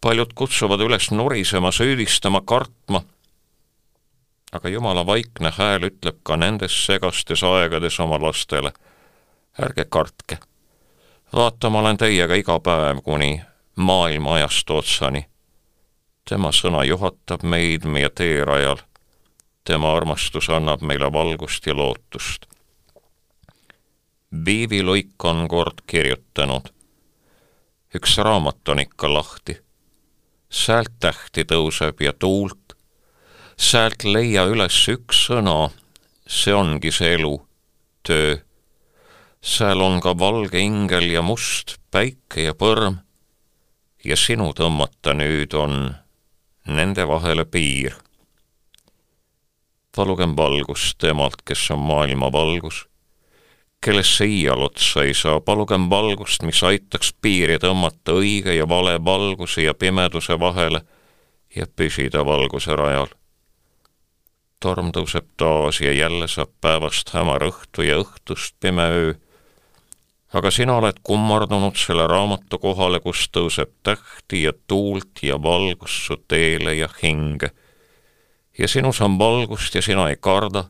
[0.00, 3.02] paljud kutsuvad üles nurisema, süüdistama, kartma.
[4.52, 8.72] aga Jumala vaikne hääl ütleb ka nendes segastes aegades oma lastele,
[9.58, 10.38] ärge kartke.
[11.32, 13.42] vaata, ma olen teiega iga päev kuni
[13.76, 15.26] maailma ajastu otsani.
[16.28, 18.78] tema sõna juhatab meid meie teerajal.
[19.64, 22.46] Tema armastus annab meile valgust ja lootust
[24.44, 26.66] Viivi Luik on kord kirjutanud.
[27.94, 29.54] üks raamat on ikka lahti.
[30.50, 32.74] säält tähti tõuseb ja tuult.
[33.56, 35.70] säält leia üles üks sõna,
[36.26, 37.46] see ongi see elu,
[38.02, 38.36] töö.
[39.40, 42.98] seal on ka valge ingel ja must päike ja põrm.
[44.04, 45.94] ja sinu tõmmata nüüd on
[46.66, 47.94] nende vahele piir.
[49.96, 52.84] Palugem valgust temalt, kes on maailma valgus
[53.84, 59.66] kellesse iial otsa ei saa, palugem valgust, mis aitaks piiri tõmmata õige ja vale valguse
[59.66, 60.80] ja pimeduse vahele
[61.56, 63.12] ja püsida valguse rajal.
[64.60, 69.12] torm tõuseb taas ja jälle saab päevast hämar õhtu ja õhtust pime öö.
[70.32, 76.16] aga sina oled kummardunud selle raamatu kohale, kus tõuseb tähti ja tuult ja valgust su
[76.16, 77.50] teele ja hinge.
[78.58, 80.64] Ja sinus on valgust ja sina ei karda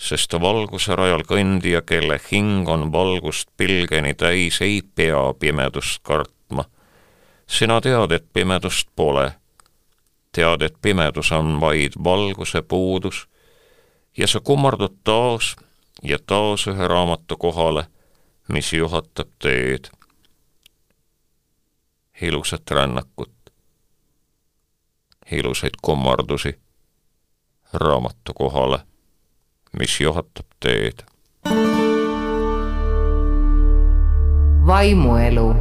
[0.00, 6.64] sest valguse rajal kõndija, kelle hing on valgust pilgeni täis, ei pea pimedust kartma.
[7.46, 9.32] sina tead, et pimedust pole.
[10.32, 13.28] tead, et pimedus on vaid valguse puudus
[14.16, 15.56] ja sa kummardud taas
[16.02, 17.84] ja taas ühe raamatu kohale,
[18.48, 19.90] mis juhatab teed.
[22.22, 23.52] ilusat rännakut,
[25.32, 26.58] ilusaid kummardusi
[27.74, 28.78] raamatu kohale
[29.78, 30.98] mis juhatab teed.
[34.66, 35.54] vaimuelu